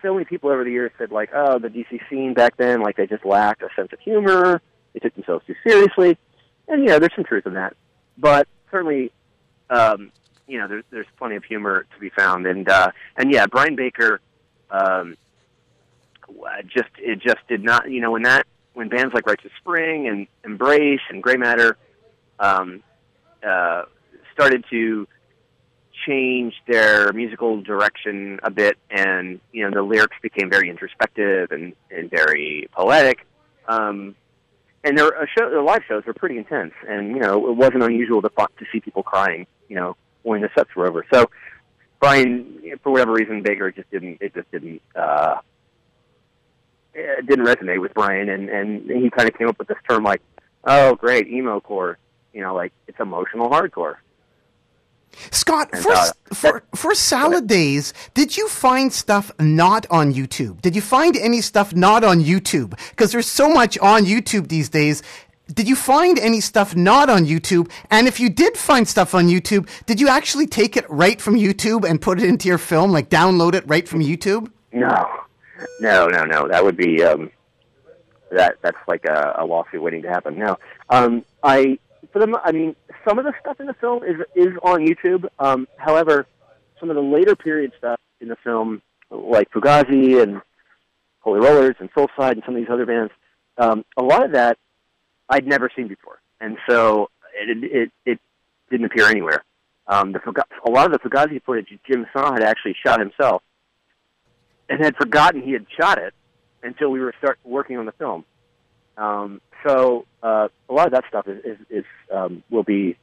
[0.00, 2.96] so many people over the years said like, oh, the DC scene back then, like
[2.96, 4.62] they just lacked a sense of humor,
[4.94, 6.16] they took themselves too seriously,
[6.68, 7.76] and you know there's some truth in that,
[8.16, 9.12] but certainly.
[9.70, 10.12] Um,
[10.48, 13.76] you know, there's there's plenty of humor to be found, and uh, and yeah, Brian
[13.76, 14.20] Baker,
[14.70, 15.16] um,
[16.28, 20.08] uh, just it just did not you know when that when bands like of Spring
[20.08, 21.76] and Embrace and Grey Matter
[22.40, 22.82] um,
[23.46, 23.82] uh,
[24.32, 25.06] started to
[26.06, 31.74] change their musical direction a bit, and you know the lyrics became very introspective and,
[31.90, 33.26] and very poetic.
[33.68, 34.14] Um,
[34.82, 37.82] and their uh, show, their live shows were pretty intense, and you know it wasn't
[37.82, 39.46] unusual to to see people crying.
[39.68, 39.96] You know
[40.28, 41.04] when the sets were over.
[41.12, 41.28] So
[42.00, 44.18] Brian, for whatever reason, Baker just didn't.
[44.20, 44.80] It just didn't.
[44.94, 45.40] Uh,
[46.94, 50.04] it didn't resonate with Brian, and and he kind of came up with this term
[50.04, 50.22] like,
[50.64, 51.98] "Oh, great, emo core."
[52.32, 53.96] You know, like it's emotional hardcore.
[55.30, 60.60] Scott, And, for, uh, for, for Salad Days, did you find stuff not on YouTube?
[60.60, 62.78] Did you find any stuff not on YouTube?
[62.90, 65.02] Because there's so much on YouTube these days.
[65.52, 67.70] Did you find any stuff not on YouTube?
[67.90, 71.36] And if you did find stuff on YouTube, did you actually take it right from
[71.36, 74.50] YouTube and put it into your film, like download it right from YouTube?
[74.72, 75.06] No,
[75.80, 76.48] no, no, no.
[76.48, 77.30] That would be um,
[78.30, 78.56] that.
[78.60, 80.38] That's like a, a lawsuit waiting to happen.
[80.38, 80.58] No,
[80.90, 81.78] um, I
[82.12, 82.36] for them.
[82.44, 82.76] I mean,
[83.06, 85.26] some of the stuff in the film is is on YouTube.
[85.38, 86.26] Um, however,
[86.78, 90.42] some of the later period stuff in the film, like Fugazi and
[91.20, 93.12] Holy Rollers and Soulside and some of these other bands,
[93.56, 94.58] um, a lot of that
[95.28, 98.20] I'd never seen before, and so it it, it
[98.70, 99.44] didn't appear anywhere.
[99.86, 100.20] Um, the
[100.66, 103.42] a lot of the Fugazi footage Jim Saah had actually shot himself
[104.68, 106.12] and had forgotten he had shot it
[106.62, 108.24] until we were start working on the film.
[108.98, 112.96] Um, so uh, a lot of that stuff is, is, is um, will be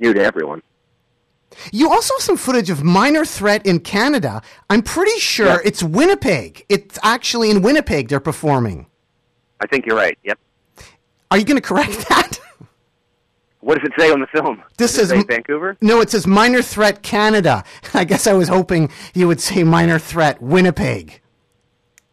[0.00, 0.62] new to everyone.
[1.70, 4.42] You also have some footage of Minor Threat in Canada.
[4.68, 5.58] I'm pretty sure Yeah.
[5.64, 6.64] it's Winnipeg.
[6.68, 8.86] It's actually in Winnipeg they're performing.
[9.60, 10.18] I think you're right.
[10.24, 10.38] Yep.
[11.30, 12.38] Are you going to correct that?
[13.60, 14.62] What does it say on the film?
[14.76, 15.76] This is- Vancouver.
[15.80, 17.64] No, it says Minor Threat Canada.
[17.94, 21.20] I guess I was hoping you would say Minor Threat Winnipeg.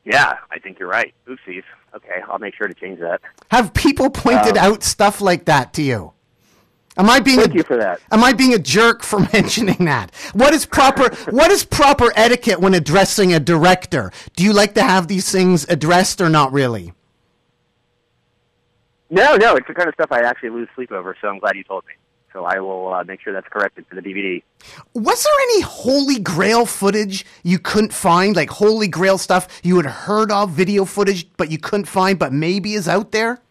[0.06, 1.14] Yeah, I think you're right.
[1.28, 1.64] Oopsies.
[1.94, 3.20] Okay, I'll make sure to change that.
[3.52, 6.14] Have people pointed Um, out stuff like that to you?
[6.98, 8.00] Am I being Thank a, you for that.
[8.12, 10.14] Am I being a jerk for mentioning that?
[10.34, 14.12] What is proper what is proper etiquette when addressing a director?
[14.38, 16.94] Do you like to have these things addressed or not really?
[19.12, 21.16] No, no, it's the kind of stuff I actually lose sleep over.
[21.22, 21.94] So I'm glad you told me.
[22.32, 24.42] So I will uh, make sure that's corrected for the DVD.
[24.94, 28.38] Was there any Holy Grail footage you couldn't find?
[28.38, 32.32] Like Holy Grail stuff you had heard of, video footage, but you couldn't find, but
[32.32, 33.42] maybe is out there?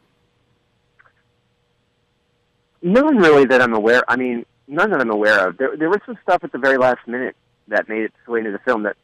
[2.81, 4.03] None really that I'm aware.
[4.09, 5.59] I mean, none that I'm aware of.
[5.59, 7.37] There, there was some stuff at the very last minute
[7.69, 8.97] that made its way into the film that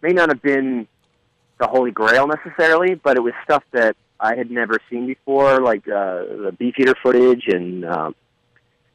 [0.00, 0.86] may not have been
[1.58, 5.86] the Holy Grail necessarily, but it was stuff that I had never seen before, like
[5.88, 8.14] uh, the Beefeater footage and um,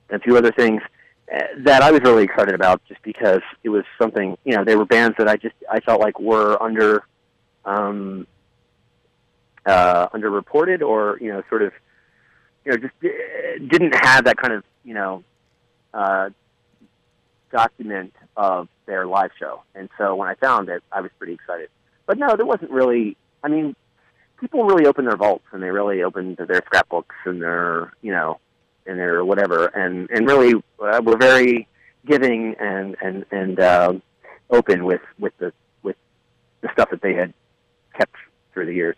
[0.10, 0.82] a few other things
[1.34, 4.38] uh, that I was really excited about, just because it was something.
[4.44, 7.04] You know, they were bands that I just I felt like were under
[7.66, 8.28] um,
[9.66, 11.72] uh, underreported, or you know, sort of,
[12.66, 13.08] you know, just uh,
[13.68, 15.24] didn't have that kind of you know
[15.94, 16.30] uh,
[17.52, 19.62] document of their live show.
[19.76, 21.70] And so when I found it, I was pretty excited.
[22.06, 23.16] But no, there wasn't really.
[23.42, 23.76] I mean,
[24.44, 28.40] people really opened their vaults and they really opened their scrapbooks and their, you know,
[28.86, 31.68] and their whatever, and and really uh, were very
[32.06, 33.94] giving and and and uh,
[34.50, 35.96] open with with the with
[36.60, 37.34] the stuff that they had
[37.98, 38.16] kept
[38.54, 38.98] through the years.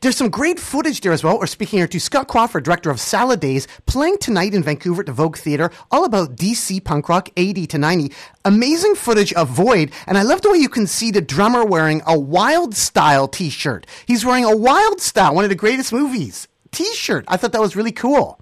[0.00, 1.38] There's some great footage there as well.
[1.38, 5.06] We're speaking here to Scott Crawford, director of Salad Days, playing tonight in Vancouver at
[5.06, 8.12] the Vogue Theatre, all about DC punk rock 80 to 90.
[8.44, 12.02] Amazing footage of Void, and I love the way you can see the drummer wearing
[12.06, 13.86] a Wild Style t shirt.
[14.06, 17.24] He's wearing a Wild Style, one of the greatest movies, t shirt.
[17.28, 18.40] I thought that was really cool.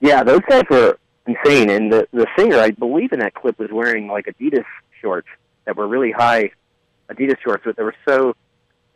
[0.00, 3.70] Yeah, those guys were insane, and the the singer, I believe, in that clip was
[3.72, 4.64] wearing like Adidas
[5.00, 5.28] shorts
[5.64, 6.50] that were really high
[7.10, 8.34] Adidas shorts, but they were so,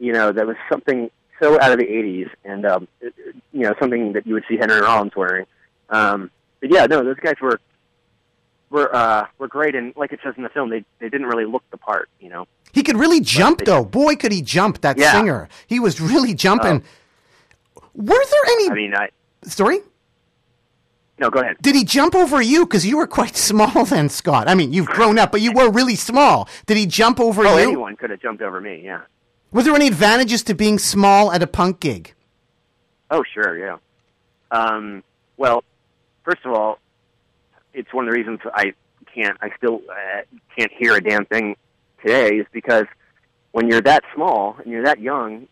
[0.03, 3.15] you know, that was something so out of the '80s, and um, it-
[3.53, 5.47] you know, something that you would see Henry Rollins wearing.
[5.91, 6.31] Um,
[6.61, 7.61] but yeah, no, those guys were
[8.71, 11.45] were uh, were great, and like it says in the film, they they didn't really
[11.45, 12.47] look the part, you know.
[12.73, 13.85] He could really jump, though.
[13.85, 15.13] Boy, could he jump, that Yeah.
[15.13, 15.49] singer.
[15.67, 16.83] He was really jumping.
[17.95, 18.71] Were there any.
[18.71, 19.11] I mean, I
[19.45, 19.81] sorry?
[21.19, 21.57] no, go ahead.
[21.61, 22.65] Did he jump over you?
[22.65, 24.49] Because you were quite small then, Scott.
[24.49, 26.49] I mean, you've grown up, but you were really small.
[26.67, 27.63] Did he jump over Oh, you?
[27.69, 28.81] anyone could have jumped over me.
[28.83, 29.03] Yeah.
[29.53, 32.15] Were there any advantages to being small at a punk gig?
[33.11, 33.77] Oh, sure, yeah.
[34.51, 35.05] Um,
[35.37, 35.63] well,
[36.25, 36.79] first of all,
[37.75, 38.73] it's one of the reasons I
[39.15, 40.23] can't, I still uh,
[40.57, 41.57] can't hear a damn thing
[42.01, 42.87] today is because
[43.53, 45.47] when you're that small and you're that young,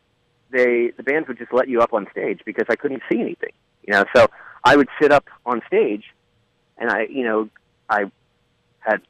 [0.50, 3.52] they the bands would just let you up on stage because I couldn't see anything.
[3.86, 4.28] You know, so
[4.64, 6.04] I would sit up on stage,
[6.78, 7.48] and I, you know,
[7.88, 8.10] I
[8.80, 9.02] had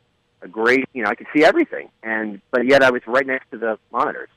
[0.43, 3.51] a great, you know, I could see everything, and but yet I was right next
[3.53, 4.29] to the monitors,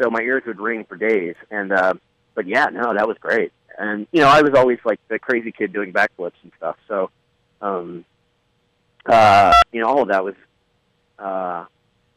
[0.00, 1.72] so my ears would ring for days, and.
[1.72, 1.94] uh
[2.34, 3.52] but yeah, no, that was great.
[3.78, 6.76] And you know, I was always like the crazy kid doing backflips and stuff.
[6.88, 7.10] So,
[7.60, 8.04] um,
[9.06, 10.34] uh, you know, all of that was
[11.18, 11.64] uh,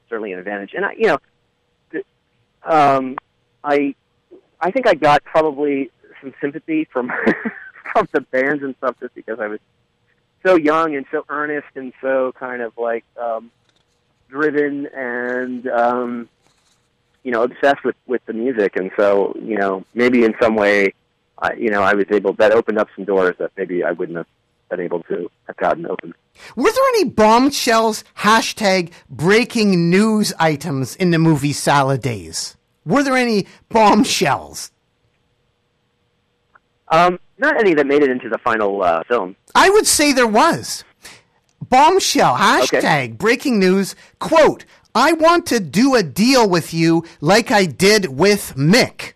[0.09, 0.73] certainly an advantage.
[0.75, 1.17] And I, you know,
[1.91, 2.05] th-
[2.63, 3.17] um,
[3.63, 3.95] I,
[4.59, 7.11] I think I got probably some sympathy from
[7.93, 9.59] from the bands and stuff just because I was
[10.45, 13.49] so young and so earnest and so kind of like um,
[14.29, 16.29] driven and um,
[17.25, 20.93] you know obsessed with with the music, and so you know maybe in some way,
[21.39, 24.17] I, you know I was able that opened up some doors that maybe I wouldn't
[24.17, 24.27] have
[24.69, 26.13] been able to have gotten open.
[26.55, 32.55] Were there any bombshells, hashtag breaking news items in the movie Salad Days?
[32.85, 34.71] Were there any bombshells?
[36.89, 39.35] Um, not any that made it into the final uh, film.
[39.55, 40.83] I would say there was.
[41.67, 43.07] Bombshell, hashtag Okay.
[43.07, 44.65] breaking news, quote,
[44.95, 49.13] I want to do a deal with you like I did with Mick.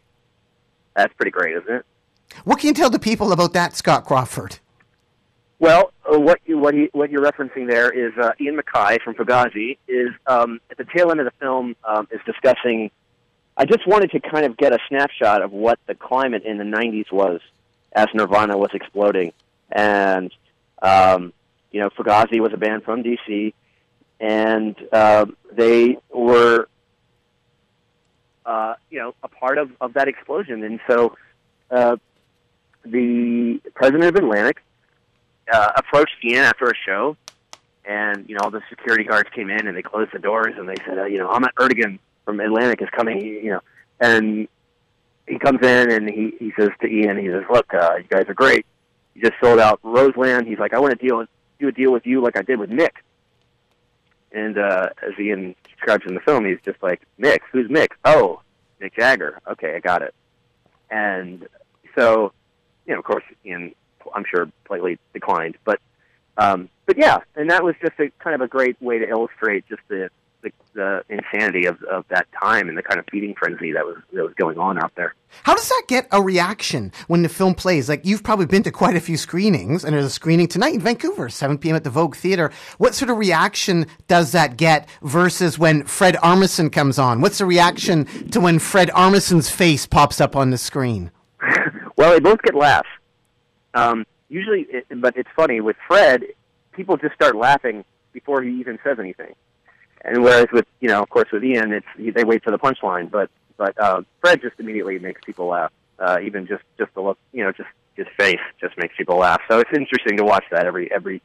[0.94, 1.86] That's pretty great, isn't it?
[2.44, 4.60] What can you tell the people about that, Scott Crawford?
[5.60, 9.16] Well, uh, what you, what, he, what you're referencing there is uh, Ian MacKaye from
[9.16, 12.92] Fugazi is um, at the tail end of the film um, is discussing.
[13.56, 16.64] I just wanted to kind of get a snapshot of what the climate in the
[16.64, 17.42] '90s was
[17.94, 19.34] as Nirvana was exploding,
[19.72, 20.34] and
[20.82, 21.34] um,
[21.72, 23.54] you know, Fugazi was a band from DC,
[24.20, 26.68] and um they were,
[28.46, 31.16] uh, you know, a part of, of that explosion, and so
[31.70, 31.98] uh,
[32.86, 34.64] the president of Atlantic
[35.52, 37.18] uh, approached Ian after a show,
[37.86, 40.68] and you know all the security guards came in and they closed the doors and
[40.70, 43.62] they said, uh, you know, Ahmet Ertegun from Atlantic is coming, you know,
[44.00, 44.48] and
[45.28, 48.26] he comes in and he he says to Ian, he says, look, uh, you guys
[48.30, 48.66] are great.
[49.14, 50.48] You just sold out Roseland.
[50.48, 51.26] He's like, I want to deal
[51.60, 52.92] do a deal with you like I did with Mick.
[54.32, 57.90] And uh, as Ian describes in the film, he's just like, Mick, who's Mick?
[58.06, 58.42] Oh,
[58.82, 59.40] Mick Jagger.
[59.48, 60.14] Okay, I got it.
[60.92, 61.48] And
[61.98, 62.32] so,
[62.86, 63.74] you know, of course, Ian,
[64.14, 65.58] I'm sure, politely declined.
[65.64, 65.80] But,
[66.38, 69.66] um, but yeah, and that was just a kind of a great way to illustrate
[69.68, 70.10] just the
[70.42, 73.98] the, the insanity of, of that time and the kind of feeding frenzy that was
[74.14, 75.16] that was going on out there.
[75.44, 77.88] How does that get a reaction when the film plays?
[77.88, 80.80] Like, you've probably been to quite a few screenings, and there's a screening tonight in
[80.80, 81.76] Vancouver, 7 p.m.
[81.76, 82.52] at the Vogue Theatre.
[82.80, 87.22] What sort of reaction does that get versus when Fred Armisen comes on?
[87.22, 91.12] What's the reaction to when Fred Armisen's face pops up on the screen?
[92.00, 92.88] Well, they both get laughs.
[93.74, 96.24] Um, usually, it, but it's funny with Fred,
[96.72, 97.84] people just start laughing
[98.14, 99.36] before he even says anything.
[100.04, 103.12] And whereas with you know, of course, with Ian, it's they wait for the punchline.
[103.12, 105.72] But but uh, Fred just immediately makes people laugh.
[106.00, 109.42] Uh, even just just the look, you know, just his face just makes people laugh.
[109.50, 111.22] So it's interesting to watch that every every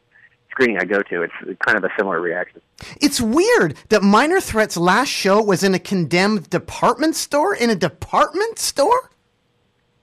[0.50, 1.22] screening I go to.
[1.22, 2.60] It's kind of a similar reaction.
[3.00, 7.54] It's weird that Minor Threat's last show was in a condemned department store.
[7.54, 9.10] In a department store?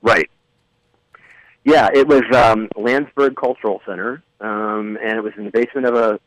[0.01, 0.29] Right.
[1.63, 5.95] Yeah, it was um, Lansburgh Cultural Center, um, and it was in the basement of
[5.95, 6.19] a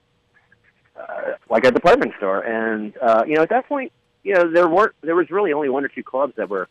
[1.49, 2.41] like a department store.
[2.41, 3.93] And uh, you know, at that point,
[4.23, 6.69] you know, there weren't there was really only one or two clubs that were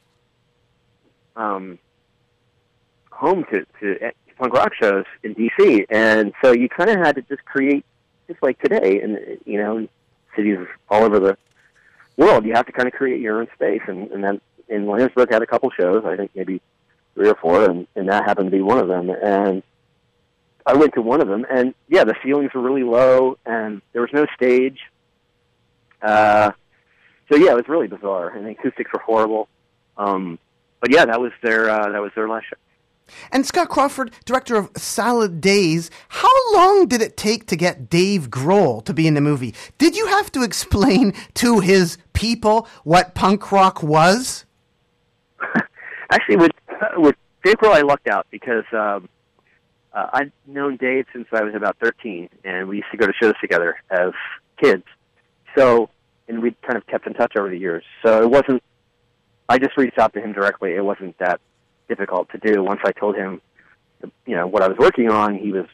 [1.36, 1.80] um,
[3.12, 7.22] home to to punk rock shows in DC, and so you kind of had to
[7.24, 7.86] just create,
[8.28, 9.88] just like today, and you know,
[10.36, 10.58] cities
[10.90, 11.38] all over the
[12.18, 15.32] world, you have to kind of create your own space, and, and then in Williamsburg
[15.32, 16.62] had a couple shows, I think maybe
[17.16, 19.64] three or four, and, and that happened to be one of them, and
[20.66, 24.02] I went to one of them, and yeah, the ceilings were really low, and there
[24.02, 24.80] was no stage.
[26.02, 26.52] Uh,
[27.32, 29.48] so yeah, it was really bizarre, and the acoustics were horrible.
[29.98, 30.40] Um,
[30.80, 32.56] but yeah, that was their uh, that was their last show.
[33.32, 38.30] And Scott Crawford, director of Salad Days, how long did it take to get Dave
[38.30, 39.54] Grohl to be in the movie?
[39.78, 44.46] Did you have to explain to his people what punk rock was?
[46.10, 49.10] Actually, with uh, with Dave Grohl, I lucked out because um,
[49.94, 53.14] uh, I'd known Dave since I was about thirteen, and we used to go to
[53.14, 54.12] shows together as
[54.62, 54.84] kids.
[55.58, 55.90] So,
[56.28, 57.84] and we kind of kept in touch over the years.
[58.04, 58.64] So it wasn't.
[59.48, 60.74] I just reached out to him directly.
[60.74, 61.40] It wasn't that
[61.88, 62.64] difficult to do.
[62.64, 63.42] Once I told him,
[64.26, 65.66] you know, what I was working on, he was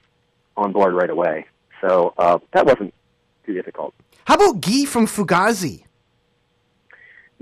[0.58, 1.46] on board right away.
[1.82, 2.94] So uh, that wasn't
[3.46, 3.94] too difficult.
[4.26, 5.84] How about Guy from Fugazi?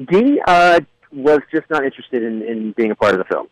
[0.05, 3.47] Guy uh, was just not interested in, in being a part of the film.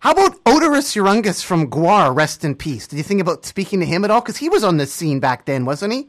[0.00, 2.86] How about Oderus Urungus from Gwar, rest in peace?
[2.86, 4.22] Did you think about speaking to him at all?
[4.22, 6.08] Because he was on the scene back then, wasn't he?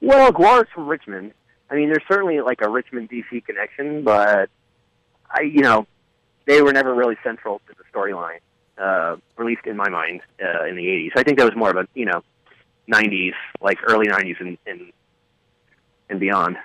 [0.00, 1.32] Well, Gwar's from Richmond.
[1.70, 4.48] I mean, there's certainly like a Richmond DC connection, but
[5.28, 5.88] I, you know,
[6.46, 8.38] they were never really central to the storyline,
[8.78, 11.10] uh, at least in my mind, uh, in the '80s.
[11.16, 12.22] I think that was more of a, you know,
[12.92, 14.92] '90s, like early '90s and and,
[16.10, 16.58] and beyond.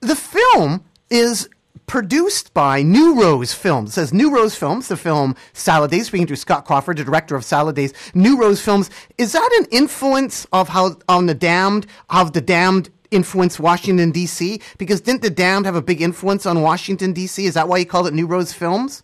[0.00, 1.48] The film is
[1.92, 3.90] produced by New Rose Films.
[3.90, 7.36] It says New Rose Films, the film Salad Days, speaking to Scott Crawford, the director
[7.36, 7.92] of Salad Days.
[8.14, 8.88] New Rose Films,
[9.18, 14.62] is that an influence of how, on The Damned, of The Damned influenced Washington, D.C.?
[14.78, 17.44] Because didn't The Damned have a big influence on Washington, D.C.?
[17.44, 19.02] Is that why you called it New Rose Films?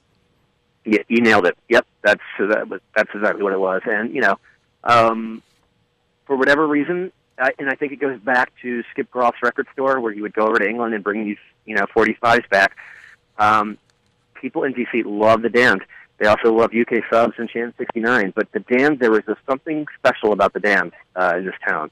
[0.87, 1.59] Yeah, you nailed it.
[1.69, 3.83] Yep, that's that was, that's exactly what it was.
[3.85, 4.39] And you know,
[4.85, 5.43] um,
[6.25, 10.01] for whatever reason, I, and I think it goes back to Skip Groff's record store,
[10.01, 12.77] where he would go over to England and bring these you know 45s back.
[13.39, 13.79] Um,
[14.35, 15.85] people in DC love the Damned.
[16.19, 18.33] They also love UK subs and Sham 69.
[18.35, 21.91] But the Damned, there was just something special about the Damned uh, in this town.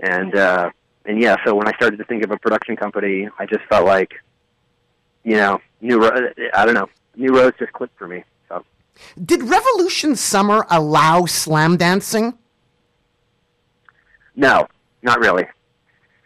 [0.00, 0.70] And uh,
[1.04, 3.86] and yeah, so when I started to think of a production company, I just felt
[3.86, 4.12] like,
[5.24, 8.24] you know, New Ro- I don't know, New Rose just clicked for me.
[8.48, 8.64] So
[9.24, 12.34] Did Revolution Summer allow slam dancing?
[14.36, 14.66] no,
[15.02, 15.46] not really.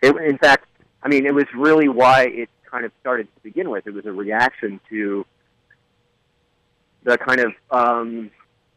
[0.02, 0.66] It, in fact,
[1.02, 3.86] I mean, it was really why it kind of started to begin with.
[3.86, 5.24] It was a reaction to
[7.04, 8.30] the kind of um,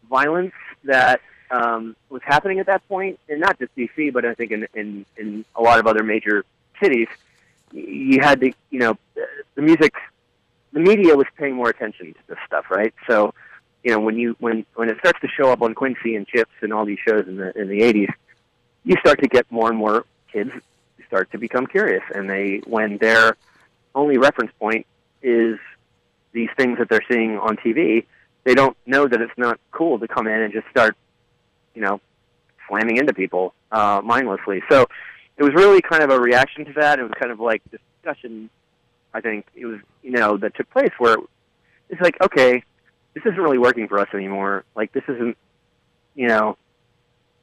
[0.09, 4.51] violence that um, was happening at that point, and not just DC, but I think
[4.51, 6.43] in, in in a lot of other major
[6.81, 7.07] cities.
[7.71, 8.97] You had to, you know,
[9.55, 9.93] the music,
[10.71, 12.93] the media was paying more attention to this stuff, right?
[13.09, 13.33] So,
[13.83, 16.51] you know, when you when when it starts to show up on Quincy and Chips
[16.61, 18.13] and all these shows in the in the '80s,
[18.88, 20.51] you start to get more and more kids
[21.07, 23.35] start to become curious, and they when their
[23.93, 24.85] only reference point
[25.21, 25.59] is
[26.31, 28.05] these things that they're seeing on TV,
[28.45, 30.95] they don't know that it's not cool to come in and just start,
[31.73, 31.99] you know,
[32.67, 34.61] slamming into people uh, mindlessly.
[34.69, 34.85] So
[35.38, 36.99] it was really kind of a reaction to that.
[36.99, 38.49] It was kind of like discussion.
[39.13, 41.17] I think it was you know that took place where
[41.89, 42.63] it's like okay,
[43.13, 44.63] this isn't really working for us anymore.
[44.75, 45.38] Like this isn't
[46.15, 46.57] you know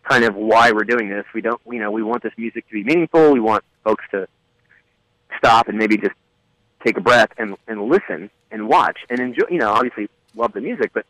[0.05, 1.25] kind of why we're doing this.
[1.35, 3.33] We don't you know we want this music to be meaningful.
[3.33, 4.29] We want folks to
[5.39, 6.15] stop and maybe just
[6.85, 9.47] take a breath and and listen and watch and enjoy.
[9.51, 11.07] You know, obviously love the music, but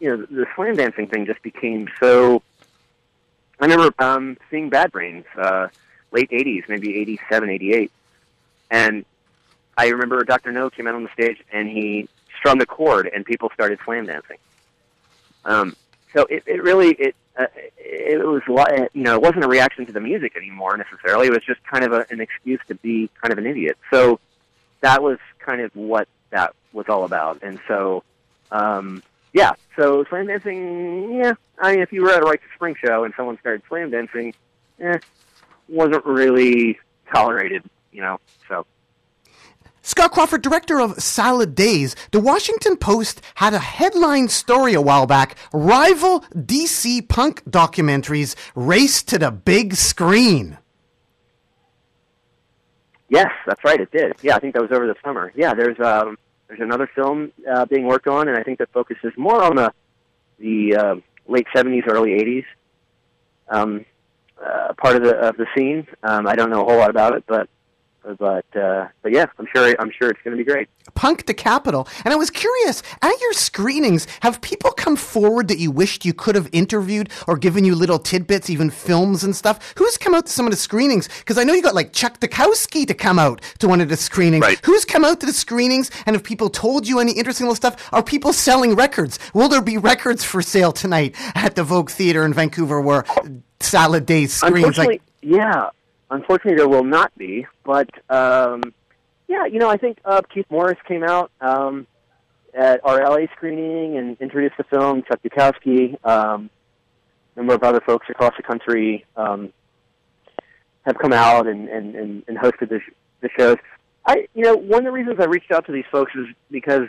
[0.00, 2.42] you know the slam dancing thing just became so.
[3.60, 5.68] I remember um, seeing Bad Brains, uh,
[6.10, 7.92] late '80s, maybe '87, '88,
[8.70, 9.04] and
[9.76, 10.52] I remember Dr.
[10.52, 14.06] Know came out on the stage and he strummed a chord and people started slam
[14.06, 14.38] dancing.
[15.44, 15.76] Um,
[16.14, 17.46] so it, it really it uh,
[17.76, 18.42] it was
[18.92, 21.26] you know it wasn't a reaction to the music anymore necessarily.
[21.26, 23.76] It was just kind of a, an excuse to be kind of an idiot.
[23.90, 24.20] So
[24.80, 27.42] that was kind of what that was all about.
[27.42, 28.04] And so
[28.50, 29.02] um,
[29.34, 31.32] yeah, so slam dancing, yeah.
[31.58, 33.90] I mean, if you were at a Rites of Spring show and someone started slam
[33.90, 34.32] dancing,
[34.78, 34.98] eh,
[35.68, 36.78] wasn't really
[37.12, 38.20] tolerated, you know.
[38.48, 38.64] So
[39.86, 45.06] Scott Crawford, director of Salad Days, the Washington Post had a headline story a while
[45.06, 50.56] back rival DC punk documentaries race to the big screen.
[53.10, 53.78] Yes, that's right.
[53.78, 54.14] It did.
[54.22, 55.30] Yeah, I think that was over the summer.
[55.36, 56.16] Yeah, there's um,
[56.48, 59.70] there's another film uh, being worked on, and I think that focuses more on the
[60.38, 60.94] the uh,
[61.28, 62.44] late '70s, early '80s
[63.50, 63.84] um,
[64.42, 65.86] uh, part of the of the scene.
[66.02, 67.50] Um, I don't know a whole lot about it, but
[68.18, 70.68] but uh, but yeah, I'm sure I'm sure it's going to be great.
[70.94, 71.88] Punk the Capital.
[72.04, 76.12] And I was curious, at your screenings, have people come forward that you wished you
[76.12, 79.74] could have interviewed or given you little tidbits, even films and stuff?
[79.76, 81.08] Who's come out to some of the screenings?
[81.18, 83.96] Because I know you got like Chuck Dukowski to come out to one of the
[83.96, 84.42] screenings.
[84.42, 84.60] Right.
[84.64, 85.90] Who's come out to the screenings?
[86.06, 87.88] And have people told you any interesting little stuff?
[87.92, 89.18] Are people selling records?
[89.32, 93.04] Will there be records for sale tonight at the Vogue Theater in Vancouver where
[93.60, 94.78] Salad Days screens?
[94.78, 95.70] Like, yeah.
[96.10, 97.46] Unfortunately, there will not be.
[97.64, 98.62] But um,
[99.28, 101.86] yeah, you know, I think uh, Keith Morris came out um,
[102.52, 105.02] at our LA screening and introduced the film.
[105.02, 106.50] Chuck Dukowski, um,
[107.34, 109.52] a number of other folks across the country um,
[110.82, 113.56] have come out and, and, and, and hosted the, sh- the shows.
[114.06, 116.88] I, you know, one of the reasons I reached out to these folks is because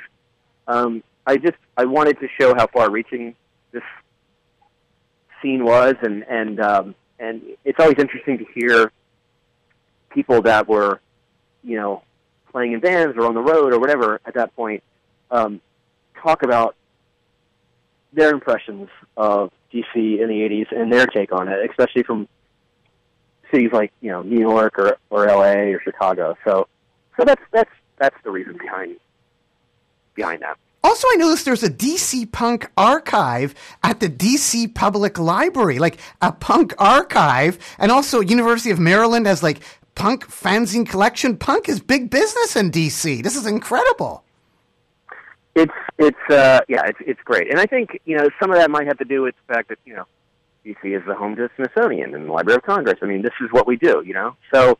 [0.68, 3.36] um, I just I wanted to show how far-reaching
[3.72, 3.84] this
[5.42, 8.92] scene was, and and um, and it's always interesting to hear
[10.16, 11.00] people that were,
[11.64, 12.02] you know,
[12.52, 14.82] playing in bands or on the road or whatever at that point,
[15.30, 15.62] um,
[16.24, 16.76] talk about
[18.14, 22.28] their impressions of DC in the '80s and their take on it, especially from
[23.52, 26.36] cities like you know New York or or LA or Chicago.
[26.46, 26.68] So,
[27.18, 28.96] so that's that's that's the reason behind
[30.16, 30.58] behind that.
[30.84, 36.32] Also, I noticed there's a DC punk archive at the DC Public Library, like a
[36.32, 39.62] punk archive, and also University of Maryland has like
[39.96, 41.38] punk fanzine collection.
[41.38, 43.24] Punk is big business in DC.
[43.24, 44.24] This is incredible.
[45.56, 48.70] It's it's uh yeah it's it's great, and I think you know some of that
[48.70, 50.06] might have to do with the fact that you know
[50.66, 53.00] DC is the home to the Smithsonian and the Library of Congress.
[53.02, 54.36] I mean, this is what we do, you know.
[54.54, 54.78] So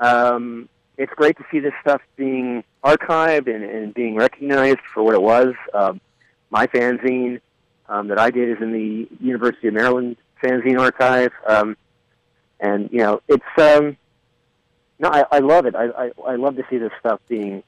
[0.00, 5.14] um, it's great to see this stuff being archived and, and being recognized for what
[5.14, 5.54] it was.
[5.72, 6.00] Um,
[6.50, 7.40] my fanzine
[7.88, 11.76] um, that I did is in the University of Maryland fanzine archive, um,
[12.60, 13.96] and you know it's um,
[14.98, 15.74] no, I, I love it.
[15.74, 17.62] I, I I love to see this stuff being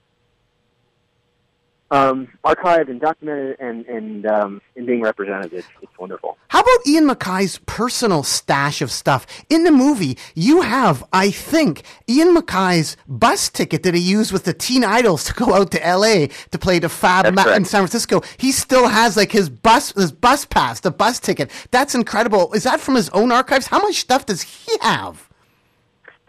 [1.93, 5.53] um, archived and documented and and um, and being represented.
[5.53, 6.39] It's, it's wonderful.
[6.49, 9.27] How about Ian MacKaye's personal stash of stuff?
[9.49, 14.45] In the movie, you have, I think, Ian MacKaye's bus ticket that he used with
[14.45, 17.65] the Teen Idles to go out to LA to play the Fab Ma- in.
[17.65, 18.23] San Francisco.
[18.39, 21.51] He still has like his bus, his bus pass, the bus ticket.
[21.71, 22.53] That's incredible.
[22.53, 23.69] Is that from his own archives?
[23.69, 25.30] How much stuff does he have?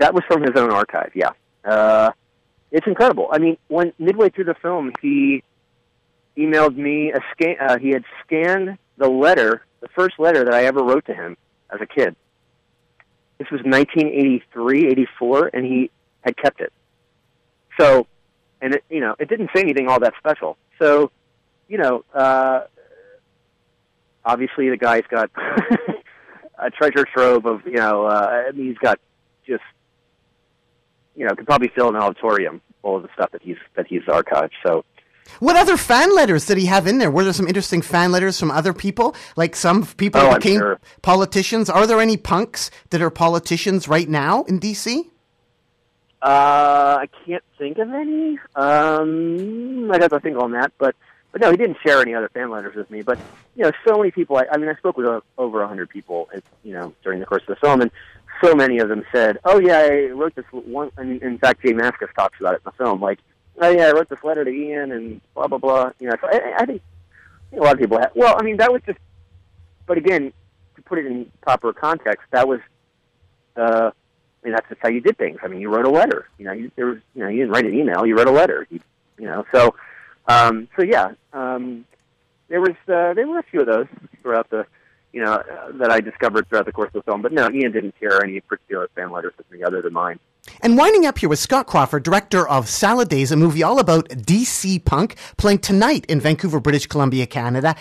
[0.02, 1.12] That was from his own archive.
[1.14, 1.30] Yeah,
[1.64, 2.10] uh,
[2.72, 3.28] it's incredible.
[3.32, 5.44] I mean, when midway through the film, he
[6.36, 7.56] emailed me a scan.
[7.62, 11.38] Uh, he had scanned the letter, the first letter that I ever wrote to him
[11.70, 12.16] as a kid.
[13.38, 15.92] This was 1983, 84, and he
[16.22, 16.74] had kept it.
[17.80, 18.08] So,
[18.60, 20.58] and it, you know, it didn't say anything all that special.
[20.80, 21.12] So,
[21.68, 22.62] you know, uh,
[24.26, 25.30] obviously the guy's got
[26.58, 29.00] a treasure trove of, you know, uh, I mean, he's got
[29.46, 29.64] just,
[31.22, 34.02] you know, could probably fill an auditorium full of the stuff that he's that he's
[34.04, 34.50] archived.
[34.66, 34.84] So,
[35.40, 37.12] What other fan letters did he have in there?
[37.12, 39.14] Were there some interesting fan letters from other people?
[39.36, 40.80] Like some people Oh, became sure.
[41.04, 41.70] politicians?
[41.70, 45.06] Are there any punks that are politicians right now in DC?
[46.24, 48.40] Uh, I can't think of any.
[48.56, 50.96] Um, I'd have to think on that, but
[51.32, 53.02] but no, he didn't share any other fan letters with me.
[53.04, 53.18] But
[53.56, 54.38] you know, so many people.
[54.38, 56.30] I, I mean, I spoke with uh, over a hundred people,
[56.64, 57.90] you know, during the course of the film, and
[58.44, 61.74] so many of them said, "Oh yeah, I wrote this one." Mean, in fact, J
[61.74, 63.20] Mascis talks about it in the film, like,
[63.60, 65.92] "Oh yeah, I wrote this letter to Ian," and blah blah blah.
[66.00, 66.82] You know, so I, I think
[67.54, 68.00] a lot of people.
[68.00, 69.00] Have, well, I mean, that was just.
[69.86, 70.32] But again,
[70.76, 72.60] to put it in proper context, that was.
[73.56, 73.92] Uh,
[74.42, 75.40] I mean, that's just how you did things.
[75.44, 76.28] I mean, you wrote a letter.
[76.38, 78.06] You know, you, there was, you know, you didn't write an email.
[78.06, 78.66] You wrote a letter.
[78.72, 78.80] You,
[79.20, 79.76] you know, so,
[80.28, 81.86] um, so yeah, um,
[82.48, 83.86] there was, uh, there were a few of those
[84.24, 84.66] throughout the,
[85.14, 87.22] you know, uh, that I discovered throughout the course of the film.
[87.22, 90.20] But no, Ian didn't share any particular fan letters with me other than mine.
[90.62, 94.10] And winding up here with Scott Crawford, director of Salad Days, a movie all about
[94.10, 97.76] DC punk, playing tonight in Vancouver, British Columbia, Canada,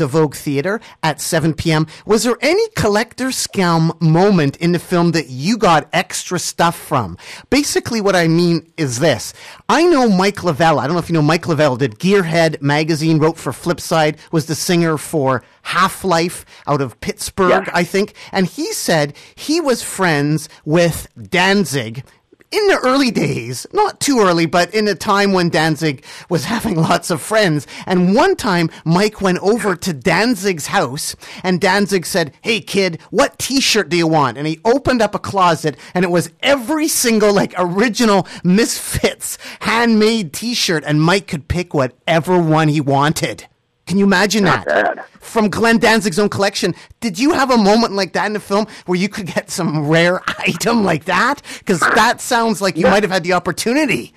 [0.00, 1.86] the Vogue Theatre at 7 p.m.
[2.04, 7.16] Was there any collector scam moment in the film that you got extra stuff from?
[7.50, 9.32] Basically, what I mean is this.
[9.68, 10.80] I know Mike Lavelle.
[10.80, 14.46] I don't know if you know Mike Lavelle did Gearhead magazine, wrote for Flipside, was
[14.46, 17.72] the singer for Half Life out of Pittsburgh, Yeah.
[17.74, 18.14] I think.
[18.32, 22.02] And he said he was friends with Danzig
[22.50, 26.76] in the early days, not too early, but in a time when Danzig was having
[26.76, 27.66] lots of friends.
[27.86, 33.38] And one time, Mike went over to Danzig's house, and Danzig said, Hey, kid, what
[33.38, 34.36] t shirt do you want?
[34.36, 40.32] And he opened up a closet, and it was every single, like, original Misfits handmade
[40.32, 43.46] t shirt, and Mike could pick whatever one he wanted.
[43.90, 44.96] Can you imagine Not that?
[44.96, 45.04] bad.
[45.18, 46.76] From Glenn Danzig's own collection.
[47.00, 49.88] Did you have a moment like that in the film where you could get some
[49.88, 51.42] rare item like that?
[51.58, 54.14] Because that sounds like you might have had the opportunity.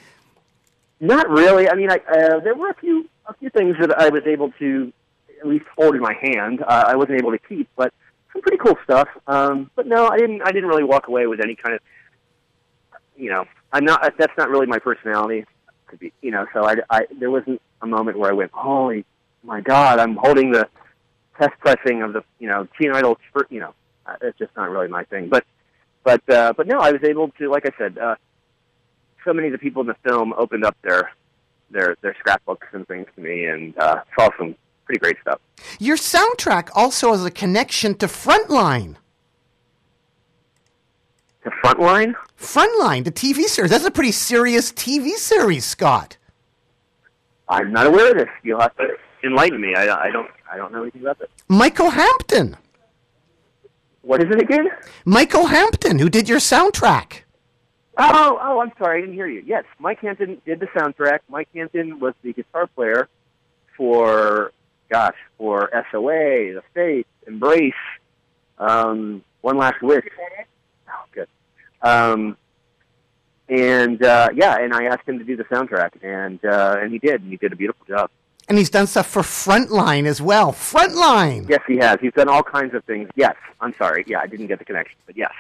[1.00, 1.68] Not really.
[1.68, 4.52] I mean, I, uh, there were a few a few things that I was able
[4.60, 4.94] to
[5.40, 6.62] at least hold in my hand.
[6.62, 7.92] Uh, I wasn't able to keep, but
[8.32, 9.08] some pretty cool stuff.
[9.26, 10.44] Um, but no, I didn't.
[10.44, 11.82] I didn't really walk away with any kind of,
[13.18, 14.20] you know, I'm not.
[14.20, 15.46] That's not really my personality.
[15.90, 19.04] To be, you know, so I, I there wasn't a moment where I went, holy
[19.44, 20.68] my god, I'm holding the
[21.38, 23.18] test pressing of the, you know, Teen Idles.
[23.32, 23.74] for- You know,
[24.06, 25.28] uh, it's just not really my thing.
[25.30, 25.46] But,
[26.04, 27.98] but, uh, but no, I was able to, like I said.
[27.98, 28.16] Uh,
[29.26, 31.12] so many of the people in the film opened up their
[31.72, 34.54] their their scrapbooks and things to me and uh, saw some
[34.86, 35.40] pretty great stuff.
[35.80, 38.98] Your soundtrack also has a connection to Frontline.
[41.46, 43.72] The Frontline, Frontline, the TV series.
[43.72, 46.18] That's a pretty serious TV series, Scott.
[47.50, 48.30] I'm not aware of this.
[48.44, 48.88] You'll have to
[49.24, 49.76] enlighten me.
[49.76, 51.30] I, I don't I don't know anything about it.
[51.48, 52.58] Michael Hampton.
[54.02, 54.68] What is it again?
[55.06, 57.22] Michael Hampton, who did your soundtrack.
[57.98, 59.44] Oh, oh, I'm sorry, I didn't hear you.
[59.46, 61.20] Yes, Mike Hampton did the soundtrack.
[61.30, 63.08] Mike Hampton was the guitar player
[63.78, 64.52] for,
[64.90, 67.74] gosh, for SOA, The Faith, Embrace,
[68.58, 70.06] um, One Last Wish.
[70.90, 71.28] Oh, good.
[71.82, 72.36] Um,
[73.48, 76.98] and uh, yeah, and I asked him to do the soundtrack, and uh, and he
[76.98, 78.10] did, and he did a beautiful job.
[78.50, 80.52] And he's done stuff for Frontline as well.
[80.52, 81.50] Frontline!
[81.50, 81.98] Yes, he has.
[82.02, 83.10] He's done all kinds of things.
[83.16, 84.04] Yes, I'm sorry.
[84.06, 85.32] Yeah, I didn't get the connection, but yes.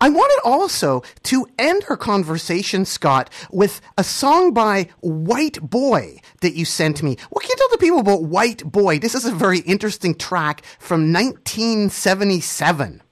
[0.00, 6.54] I wanted also to end our conversation, Scott, with a song by White Boy that
[6.54, 7.16] you sent me.
[7.30, 8.98] What can you tell the people about White Boy?
[8.98, 13.02] This is a very interesting track from 1977.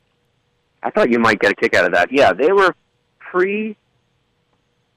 [0.83, 2.11] I thought you might get a kick out of that.
[2.11, 2.75] Yeah, they were
[3.19, 3.77] pre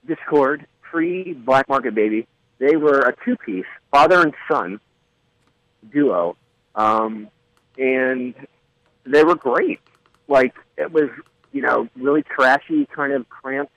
[0.08, 2.28] Dischord, pre Black Market Baby.
[2.60, 4.80] They were a two piece, father and son
[5.92, 6.36] duo.
[6.76, 7.30] Um,
[7.78, 8.34] and
[9.06, 9.80] they were great.
[10.28, 11.10] Like, it was,
[11.52, 13.74] you know, really trashy, kind of cramped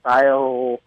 [0.00, 0.80] style,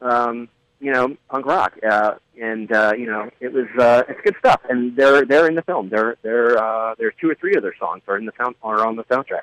[0.00, 0.48] um,
[0.80, 1.74] you know, punk rock.
[1.88, 4.60] Uh, and, uh, you know, it was, uh, it's good stuff.
[4.68, 5.88] And they're, they're in the film.
[5.88, 8.86] They're, they're, uh, there's two or three of their songs are in the sound, are
[8.86, 9.42] on the soundtrack.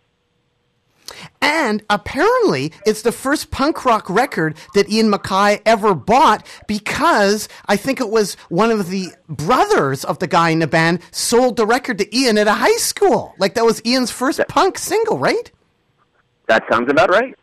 [1.46, 7.78] And apparently, it's the first punk rock record that Ian MacKaye ever bought because I
[7.78, 11.68] think it was one of the brothers of the guy in the band sold the
[11.68, 13.36] record to Ian at a high school.
[13.38, 15.52] Like that was Ian's first punk single, right?
[16.48, 17.38] That sounds about right.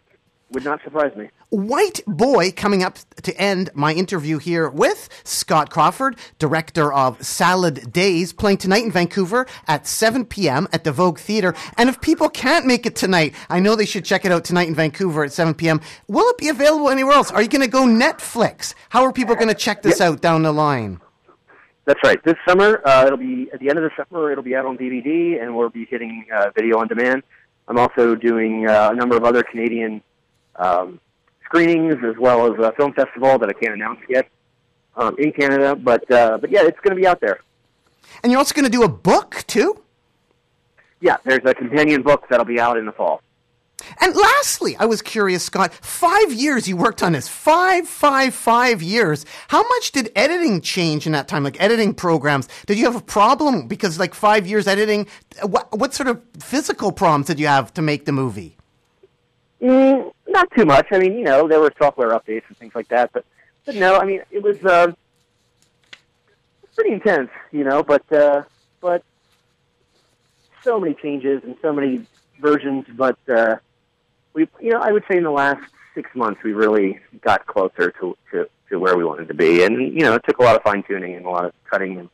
[0.50, 1.30] Would not surprise me.
[1.52, 7.92] White Boy coming up to end my interview here with Scott Crawford, director of Salad
[7.92, 10.66] Days, playing tonight in Vancouver at 7 p.m.
[10.72, 11.54] at the Vogue Theatre.
[11.76, 14.68] And if people can't make it tonight, I know they should check it out tonight
[14.68, 15.82] in Vancouver at 7 p.m.
[16.08, 17.30] Will it be available anywhere else?
[17.30, 18.72] Are you going to go Netflix?
[18.88, 21.02] How are people going to check this out down the line?
[21.84, 22.24] That's right.
[22.24, 24.32] This summer, uh, it'll be at the end of the summer.
[24.32, 27.24] It'll be out on DVD, and we'll be hitting uh, video on demand.
[27.68, 30.00] I'm also doing uh, a number of other Canadian
[30.56, 30.98] um,
[31.52, 34.26] screenings, as well as a film festival that I can't announce yet
[34.96, 35.76] um, in Canada.
[35.76, 37.40] But uh, but yeah, it's going to be out there.
[38.22, 39.82] And you're also going to do a book, too?
[41.00, 43.20] Yeah, there's a companion book that'll be out in the fall.
[44.00, 47.26] And lastly, I was curious, Scott, five years you worked on this.
[47.26, 49.26] Five, five, five years.
[49.48, 51.42] How much did editing change in that time?
[51.42, 52.48] Like editing programs?
[52.66, 53.66] Did you have a problem?
[53.66, 55.08] Because like five years editing,
[55.42, 58.56] what, what sort of physical problems did you have to make the movie?
[59.62, 60.88] Mm, not too much.
[60.90, 63.24] I mean, you know, there were software updates and things like that, but
[63.64, 64.92] but no, I mean, it was uh,
[66.74, 67.84] pretty intense, you know.
[67.84, 68.42] But uh,
[68.80, 69.04] but
[70.64, 72.04] so many changes and so many
[72.40, 72.86] versions.
[72.96, 73.56] But uh,
[74.34, 75.62] we, you know, I would say in the last
[75.94, 79.76] six months we really got closer to to, to where we wanted to be, and
[79.78, 82.08] you know, it took a lot of fine tuning and a lot of cutting and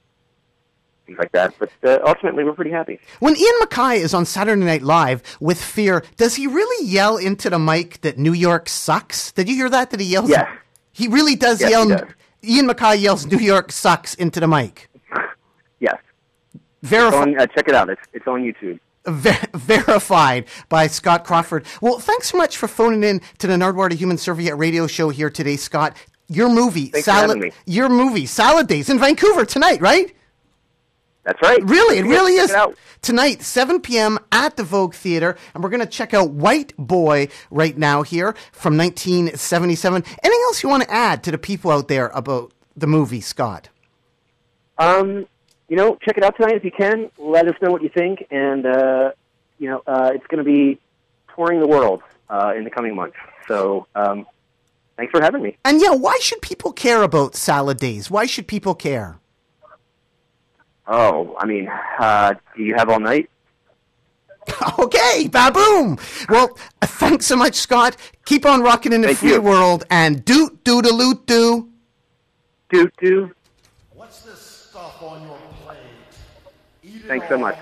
[1.09, 1.55] things like that.
[1.59, 3.01] But uh, ultimately, we're pretty happy.
[3.19, 7.51] When Ian MacKaye is on Saturday Night Live with Fear, does he really yell into
[7.51, 9.33] the mic that New York sucks?
[9.33, 9.91] Did you hear that?
[9.91, 10.31] That he yells?
[10.31, 10.49] Yeah.
[10.93, 11.89] He really does Yes, yell.
[11.89, 12.03] does.
[12.45, 14.89] Ian MacKaye yells New York sucks into the mic.
[15.81, 15.97] Yes.
[16.83, 17.17] Verify.
[17.23, 17.89] On, uh, check it out.
[17.91, 18.79] It's it's on YouTube.
[19.07, 21.65] Ver- verified by Scott Crawford.
[21.81, 25.09] Well, thanks so much for phoning in to the Nardwuar the Human Serviette radio show
[25.09, 25.97] here today, Scott.
[26.31, 27.53] Your movie, Thanks Salad.
[27.65, 30.15] Your movie, Salad Days, in Vancouver tonight, right?
[31.25, 31.63] That's right.
[31.63, 32.51] Really, it Yeah, really is.
[32.51, 32.79] it.
[33.03, 34.19] Tonight, 7 p.m.
[34.33, 38.35] at the Vogue Theater, and we're going to check out White Boy right now here
[38.53, 40.03] from 1977.
[40.23, 43.69] Anything else you want to add to the people out there about the movie, Scott?
[44.79, 45.27] Um,
[45.69, 47.11] you know, check it out tonight if you can.
[47.19, 49.13] Let us know what you think, and uh,
[49.59, 50.79] you know, uh, it's going to be
[51.35, 53.17] touring the world uh, in the coming months.
[53.47, 54.27] So, um,
[54.97, 55.57] thanks for having me.
[55.65, 58.11] And yeah, why should people care about salad days?
[58.11, 59.19] Why should people care?
[60.91, 61.69] Oh, I mean,
[61.99, 63.29] uh, do you have all night?
[64.79, 65.99] Okay, baboom.
[66.31, 67.97] Well, uh, thanks so much, Scott.
[68.25, 69.43] Keep on rocking in the Thank free you.
[69.43, 71.69] world and doot doot a loot doo.
[72.71, 73.31] Do do.
[73.93, 75.77] What's this stuff on your plate?
[76.83, 77.59] Eat it Thanks so all much.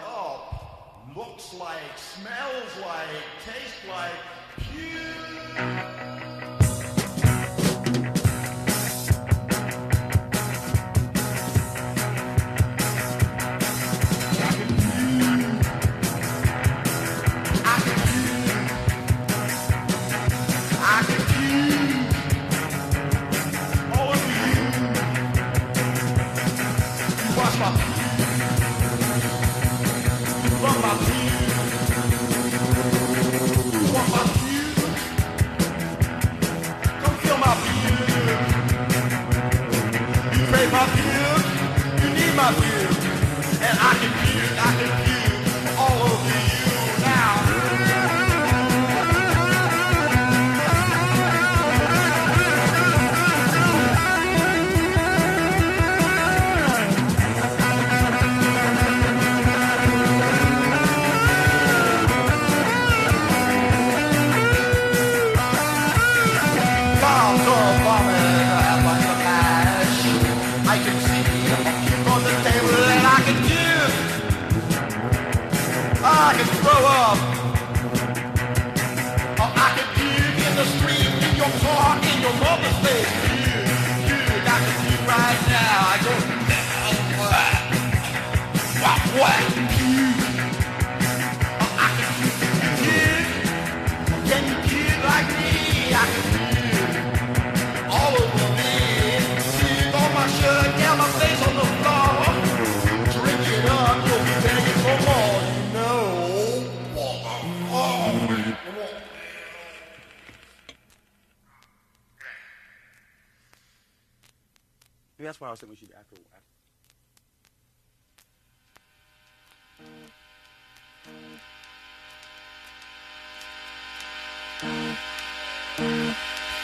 [115.26, 116.14] Maybe that's why I was thinking we should after.
[116.36, 116.54] after.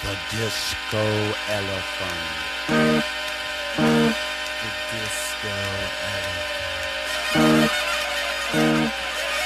[0.02, 1.04] The disco
[1.50, 2.22] elephant.
[3.78, 5.56] The disco
[7.34, 7.72] elephant.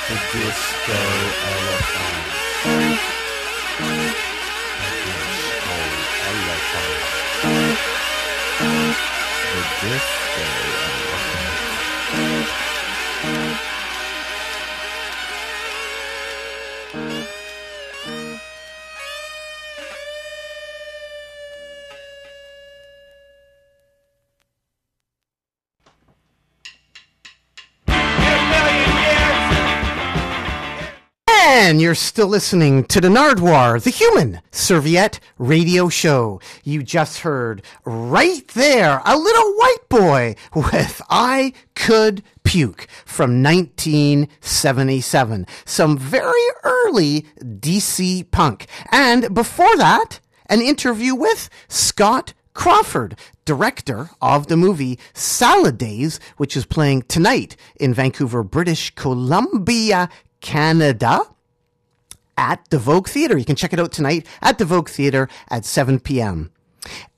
[0.08, 1.00] The disco
[1.48, 2.28] elephant.
[4.76, 5.76] The disco
[6.28, 8.05] elephant.
[8.58, 10.16] The disco.
[31.76, 36.40] And you're still listening to the Nardwuar, the human serviette radio show.
[36.64, 45.46] You just heard right there a little white boy with I Could Puke from 1977.
[45.66, 48.68] Some very early DC punk.
[48.90, 56.56] And before that, an interview with Scott Crawford, director of the movie Salad Days, which
[56.56, 60.08] is playing tonight in Vancouver, British Columbia,
[60.40, 61.20] Canada
[62.36, 63.36] at the Vogue Theater.
[63.36, 66.50] You can check it out tonight at the Vogue Theater at 7 p.m.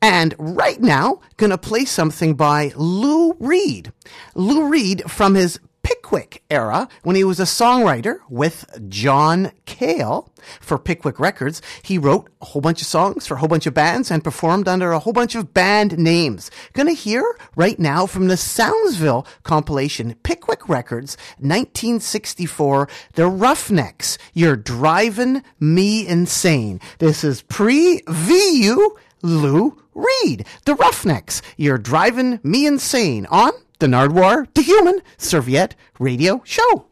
[0.01, 3.93] And right now, gonna play something by Lou Reed.
[4.35, 10.79] Lou Reed from his Pickwick era, when he was a songwriter with John Cale for
[10.79, 14.11] Pickwick Records, he wrote a whole bunch of songs for a whole bunch of bands
[14.11, 16.51] and performed under a whole bunch of band names.
[16.75, 17.25] Gonna hear
[17.57, 24.19] right now from the Soundsville compilation, Pickwick Records, 1964, The Roughnecks.
[24.35, 26.83] You're driving me insane.
[26.99, 31.41] This is pre-VU Lou Reed, The Roughnecks.
[31.57, 36.87] You're driving me insane on the Nardwuar, the Human Serviette Radio Show.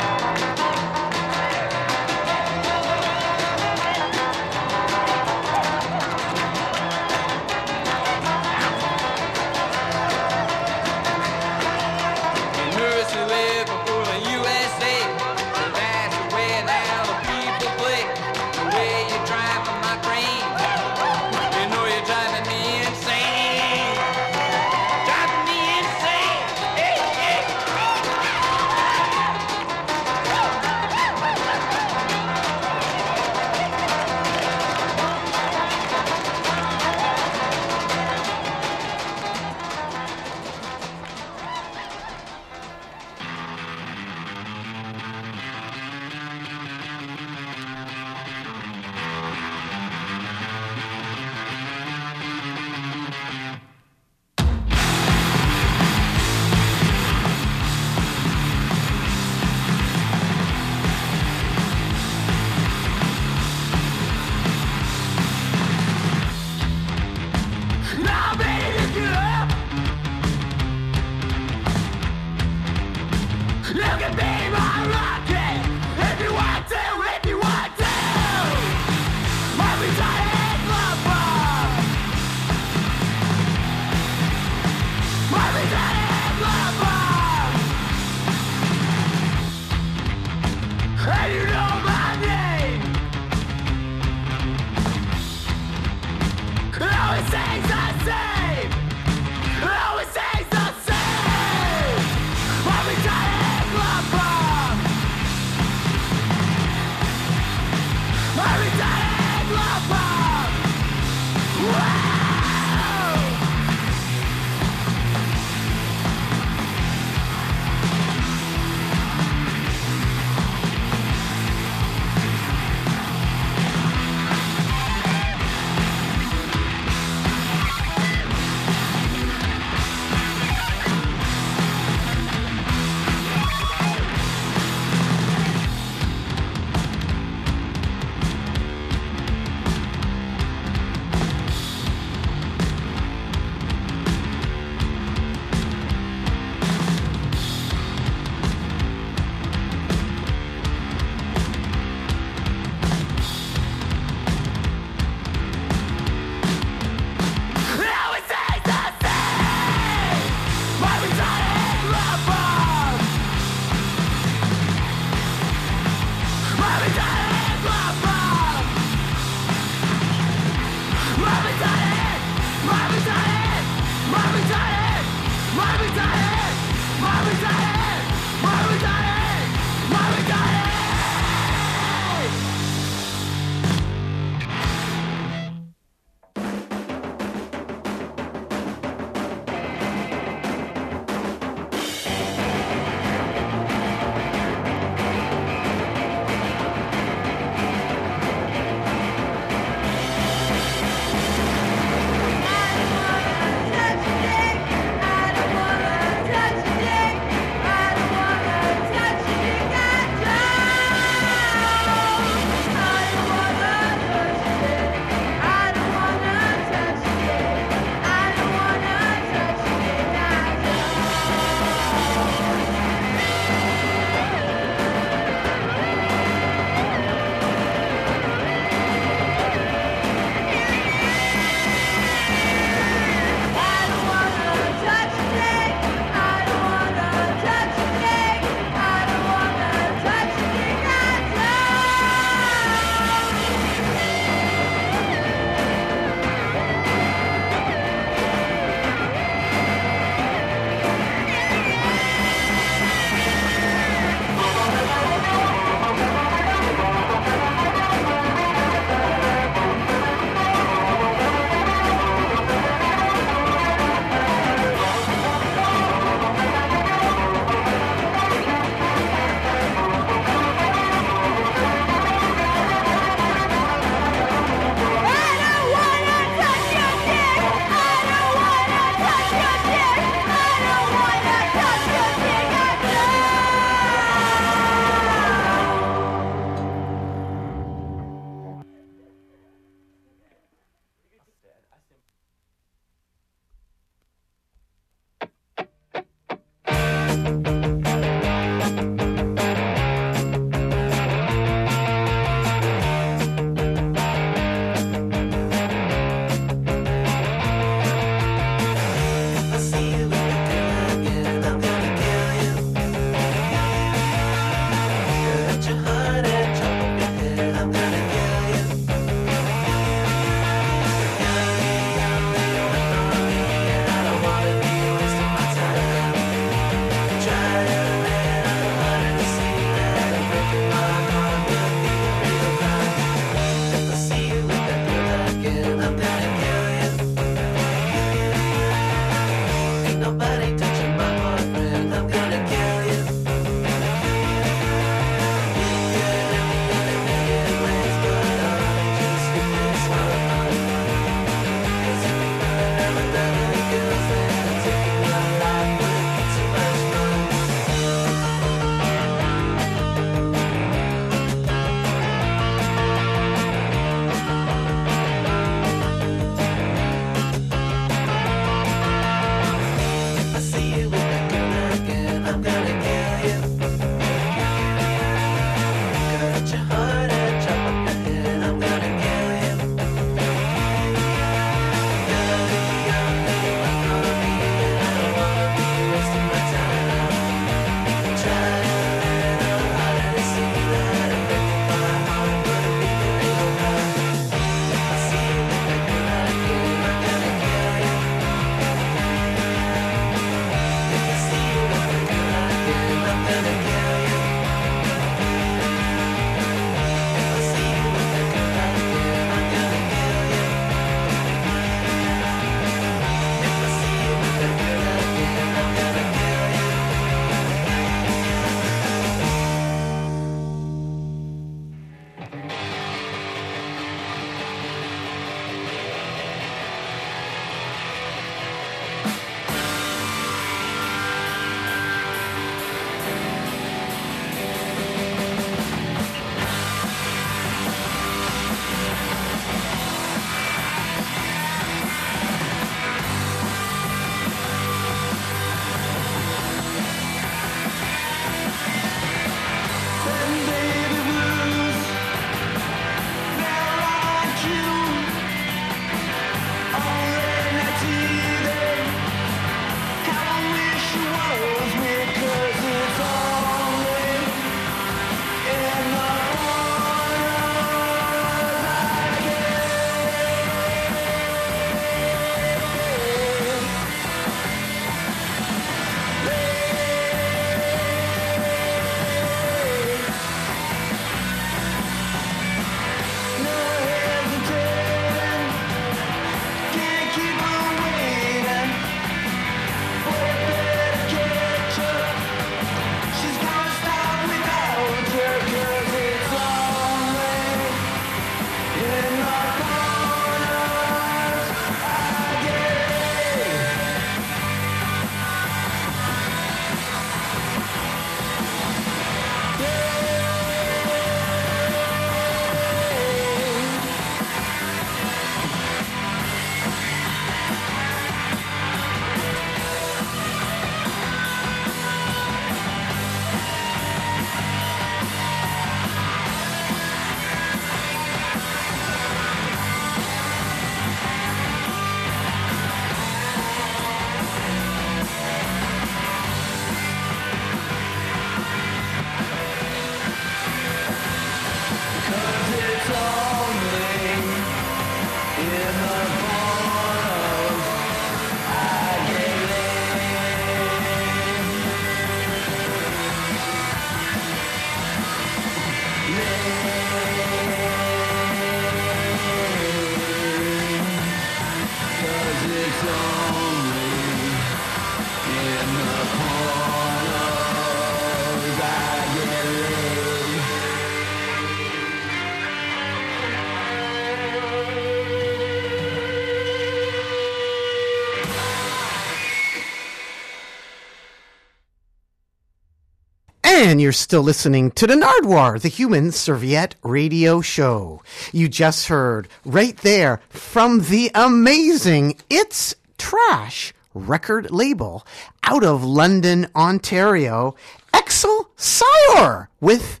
[583.76, 588.02] And you're still listening to the Nardwuar, the Human Serviette Radio Show.
[588.32, 595.06] You just heard right there from the amazing It's Trash record label
[595.42, 597.54] out of London, Ontario,
[597.92, 600.00] Excelsior with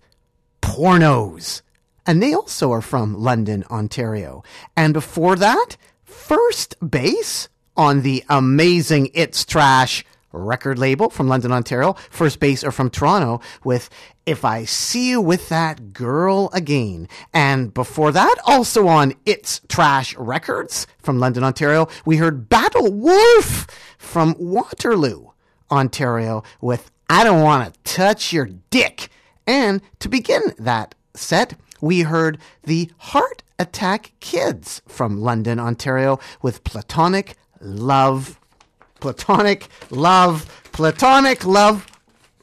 [0.62, 1.60] Pornos.
[2.06, 4.42] And they also are from London, Ontario.
[4.74, 11.94] And before that, First Base on the amazing It's Trash record label from London, Ontario.
[12.10, 13.88] First Base are from Toronto with
[14.24, 17.08] If I See You With That Girl Again.
[17.32, 23.66] And before that, also on It's Trash Records from London, Ontario, we heard Battle Wolf
[23.98, 25.28] from Waterloo,
[25.70, 29.08] Ontario with I Don't Want to Touch Your Dick.
[29.46, 36.64] And to begin that set, we heard the Heart Attack Kids from London, Ontario with
[36.64, 38.38] Platonic Love
[39.00, 41.86] Platonic Love, Platonic Love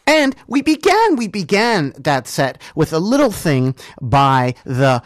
[0.07, 5.03] And we began, we began that set with a little thing by the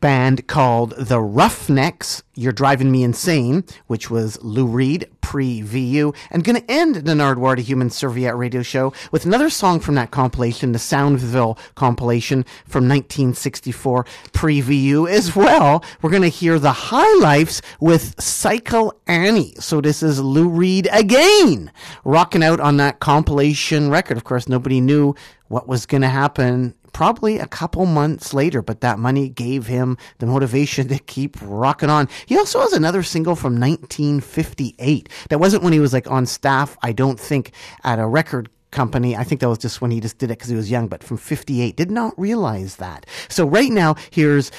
[0.00, 6.44] band called The Roughnecks, You're Driving Me Insane, which was Lou Reed pre VU, and
[6.44, 10.10] going to end the Nardwuar to Human Serviette radio show with another song from that
[10.10, 15.84] compilation, the Soundville compilation from 1964 pre VU as well.
[16.00, 19.54] We're going to hear the High Lifes with Cycle Annie.
[19.58, 21.70] So this is Lou Reed again,
[22.04, 24.16] rocking out on that compilation record.
[24.16, 25.14] Of course, nobody knew
[25.48, 29.96] what was going to happen probably a couple months later, but that money gave him
[30.18, 32.08] the motivation to keep rocking on.
[32.26, 35.08] He also has another single from 1958.
[35.28, 37.52] That wasn't when he was like on staff, I don't think,
[37.84, 39.16] at a record company.
[39.16, 41.04] I think that was just when he just did it because he was young, but
[41.04, 41.76] from 58.
[41.76, 43.06] Did not realize that.
[43.28, 44.50] So right now, here's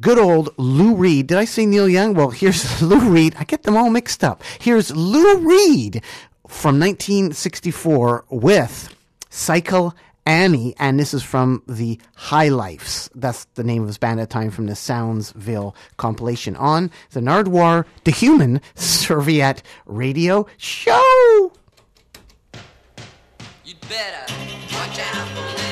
[0.00, 1.26] good old Lou Reed.
[1.26, 2.14] Did I say Neil Young?
[2.14, 3.34] Well, here's Lou Reed.
[3.40, 4.44] I get them all mixed up.
[4.60, 6.04] Here's Lou Reed
[6.46, 8.94] from 1964 with
[9.30, 9.96] Cycle
[10.28, 13.08] Annie, and this is from the High Lifes.
[13.14, 17.20] That's the name of his band at the time from the Soundsville compilation on the
[17.20, 21.52] Nardwuar, the Human Serviette Radio Show.
[23.64, 24.32] You'd better
[24.70, 25.67] watch out